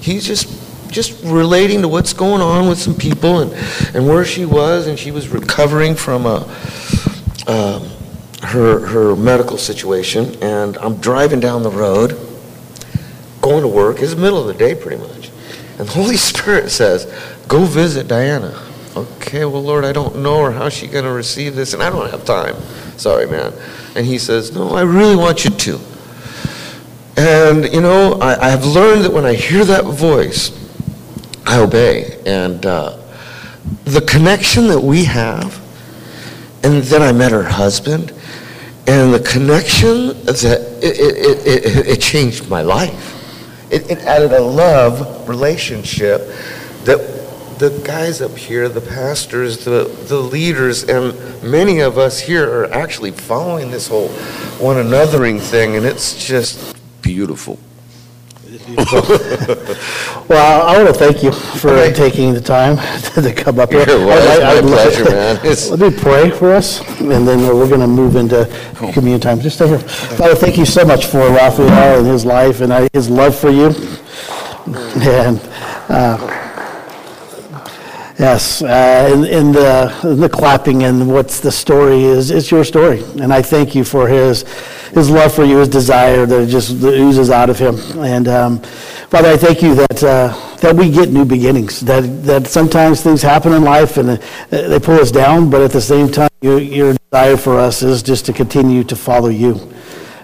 he's 0.00 0.26
just 0.26 0.54
just 0.90 1.22
relating 1.22 1.82
to 1.82 1.88
what's 1.88 2.14
going 2.14 2.40
on 2.40 2.68
with 2.68 2.78
some 2.78 2.94
people 2.94 3.40
and 3.40 3.52
and 3.94 4.06
where 4.06 4.24
she 4.24 4.44
was, 4.44 4.86
and 4.86 4.98
she 4.98 5.10
was 5.10 5.28
recovering 5.28 5.94
from 5.94 6.26
a. 6.26 6.56
Um, 7.46 7.88
her, 8.42 8.86
her 8.86 9.16
medical 9.16 9.58
situation, 9.58 10.36
and 10.42 10.76
I'm 10.78 10.96
driving 10.98 11.40
down 11.40 11.62
the 11.62 11.70
road, 11.70 12.10
going 13.42 13.62
to 13.62 13.68
work. 13.68 14.00
It's 14.00 14.14
the 14.14 14.20
middle 14.20 14.38
of 14.38 14.46
the 14.46 14.54
day, 14.54 14.74
pretty 14.74 15.00
much. 15.00 15.30
And 15.78 15.88
the 15.88 15.92
Holy 15.92 16.16
Spirit 16.30 16.70
says, 16.70 17.12
Go 17.48 17.64
visit 17.64 18.08
Diana. 18.08 18.67
Okay, 18.96 19.44
well, 19.44 19.62
Lord, 19.62 19.84
I 19.84 19.92
don't 19.92 20.16
know 20.22 20.42
her. 20.44 20.50
How's 20.50 20.72
she 20.72 20.86
going 20.86 21.04
to 21.04 21.12
receive 21.12 21.54
this? 21.54 21.74
And 21.74 21.82
I 21.82 21.90
don't 21.90 22.10
have 22.10 22.24
time. 22.24 22.56
Sorry, 22.96 23.26
man. 23.26 23.52
And 23.94 24.06
he 24.06 24.18
says, 24.18 24.52
No, 24.52 24.70
I 24.70 24.82
really 24.82 25.16
want 25.16 25.44
you 25.44 25.50
to. 25.50 25.80
And, 27.16 27.72
you 27.72 27.80
know, 27.80 28.14
I, 28.20 28.52
I've 28.52 28.64
learned 28.64 29.04
that 29.04 29.12
when 29.12 29.26
I 29.26 29.34
hear 29.34 29.64
that 29.64 29.84
voice, 29.84 30.52
I 31.46 31.58
obey. 31.58 32.20
And 32.24 32.64
uh, 32.64 32.96
the 33.84 34.00
connection 34.00 34.68
that 34.68 34.80
we 34.80 35.04
have, 35.04 35.60
and 36.62 36.82
then 36.84 37.02
I 37.02 37.12
met 37.12 37.32
her 37.32 37.42
husband, 37.42 38.12
and 38.86 39.12
the 39.12 39.20
connection 39.20 40.08
that 40.24 40.42
it, 40.44 40.82
it, 40.82 41.46
it, 41.46 41.76
it, 41.76 41.86
it 41.88 42.00
changed 42.00 42.48
my 42.48 42.62
life. 42.62 43.14
It, 43.70 43.90
it 43.90 43.98
added 43.98 44.32
a 44.32 44.40
love 44.40 45.28
relationship 45.28 46.20
that 46.84 47.17
the 47.58 47.70
guys 47.84 48.20
up 48.20 48.36
here, 48.36 48.68
the 48.68 48.80
pastors, 48.80 49.64
the, 49.64 49.84
the 50.08 50.18
leaders, 50.18 50.84
and 50.84 51.14
many 51.42 51.80
of 51.80 51.98
us 51.98 52.20
here 52.20 52.48
are 52.48 52.72
actually 52.72 53.10
following 53.10 53.70
this 53.70 53.88
whole 53.88 54.08
one 54.58 54.76
anothering 54.76 55.40
thing, 55.40 55.76
and 55.76 55.84
it's 55.84 56.24
just 56.26 56.76
beautiful. 57.02 57.58
Well, 60.28 60.66
I 60.66 60.76
want 60.76 60.88
to 60.88 60.92
thank 60.94 61.22
you 61.22 61.32
for 61.32 61.70
Okay. 61.70 61.92
taking 61.94 62.34
the 62.34 62.40
time 62.40 62.76
to 63.14 63.32
come 63.32 63.58
up 63.58 63.70
here. 63.72 63.80
I- 63.88 64.58
I- 64.58 64.60
my 64.60 64.68
pleasure, 64.68 65.04
man. 65.04 65.36
It's- 65.44 65.70
Let 65.70 65.80
me 65.80 65.90
pray 65.98 66.28
for 66.30 66.52
us, 66.52 66.80
and 67.00 67.26
then 67.26 67.40
we're 67.46 67.66
going 67.68 67.80
to 67.80 67.86
move 67.86 68.14
into 68.16 68.44
communion 68.92 69.20
time. 69.20 69.40
Just 69.40 69.56
stay 69.56 69.68
here. 69.68 69.78
Father, 69.78 70.34
thank 70.34 70.58
you 70.58 70.66
so 70.66 70.84
much 70.84 71.06
for 71.06 71.18
Raphael 71.30 71.98
and 72.00 72.06
his 72.06 72.26
life 72.26 72.60
and 72.60 72.90
his 72.92 73.08
love 73.08 73.34
for 73.38 73.48
you. 73.50 73.68
And, 75.00 75.40
uh, 75.88 76.37
yes, 78.18 78.62
uh, 78.62 78.66
and 79.12 79.24
and 79.24 79.54
the 79.54 80.16
the 80.16 80.28
clapping 80.28 80.82
and 80.84 81.12
what's 81.12 81.40
the 81.40 81.52
story 81.52 82.04
is, 82.04 82.30
it's 82.30 82.50
your 82.50 82.64
story. 82.64 83.02
And 83.20 83.32
I 83.32 83.42
thank 83.42 83.74
you 83.74 83.84
for 83.84 84.08
his, 84.08 84.42
his 84.92 85.10
love 85.10 85.34
for 85.34 85.44
you, 85.44 85.58
his 85.58 85.68
desire 85.68 86.26
that 86.26 86.48
just 86.48 86.80
that 86.80 86.94
oozes 86.94 87.30
out 87.30 87.50
of 87.50 87.58
him. 87.58 87.76
And 87.98 88.28
um, 88.28 88.62
Father, 89.10 89.30
I 89.30 89.36
thank 89.36 89.62
you 89.62 89.74
that, 89.74 90.02
uh, 90.02 90.56
that 90.56 90.76
we 90.76 90.90
get 90.90 91.10
new 91.10 91.24
beginnings, 91.24 91.80
that, 91.80 92.02
that 92.24 92.46
sometimes 92.46 93.02
things 93.02 93.22
happen 93.22 93.52
in 93.54 93.62
life 93.62 93.96
and 93.96 94.10
uh, 94.10 94.16
they 94.50 94.78
pull 94.78 95.00
us 95.00 95.10
down, 95.10 95.48
but 95.48 95.62
at 95.62 95.70
the 95.70 95.80
same 95.80 96.10
time, 96.10 96.28
your, 96.42 96.58
your 96.58 96.94
desire 97.10 97.38
for 97.38 97.58
us 97.58 97.82
is 97.82 98.02
just 98.02 98.26
to 98.26 98.32
continue 98.34 98.84
to 98.84 98.94
follow 98.94 99.28
you. 99.30 99.54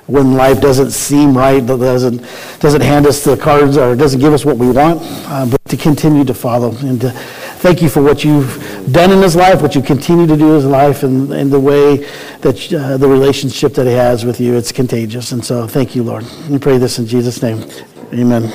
When 0.07 0.35
life 0.35 0.61
doesn't 0.61 0.91
seem 0.91 1.35
right, 1.35 1.65
doesn't, 1.65 2.21
doesn't 2.61 2.83
hand 2.83 3.07
us 3.07 3.25
the 3.25 3.39
cards 3.39 3.79
or 3.79 3.97
doesn't 3.97 4.21
give 4.21 4.35
us 4.35 4.45
what 4.45 4.59
we 4.59 4.71
want, 4.71 5.01
uh, 5.03 5.47
but 5.47 5.65
to 5.71 5.79
continue 5.79 6.25
to 6.27 6.35
follow. 6.35 6.77
And 6.77 7.01
to 7.01 7.11
thank 7.65 7.81
you 7.81 7.89
for 7.89 8.03
what 8.03 8.23
you've 8.23 8.93
done 8.93 9.11
in 9.11 9.23
his 9.23 9.35
life, 9.35 9.63
what 9.63 9.75
you 9.75 9.81
continue 9.81 10.27
to 10.27 10.37
do 10.37 10.49
in 10.49 10.55
his 10.57 10.67
life, 10.67 11.03
and, 11.03 11.33
and 11.33 11.51
the 11.51 11.59
way 11.59 11.97
that 12.43 12.71
uh, 12.75 12.99
the 12.99 13.09
relationship 13.09 13.73
that 13.73 13.87
he 13.87 13.93
has 13.95 14.23
with 14.23 14.39
you, 14.39 14.55
it's 14.55 14.71
contagious. 14.71 15.33
And 15.33 15.43
so 15.43 15.67
thank 15.67 15.97
you, 15.97 16.03
Lord. 16.03 16.27
We 16.51 16.59
pray 16.59 16.77
this 16.77 16.99
in 16.99 17.07
Jesus' 17.07 17.43
name. 17.43 17.65
Amen. 18.13 18.51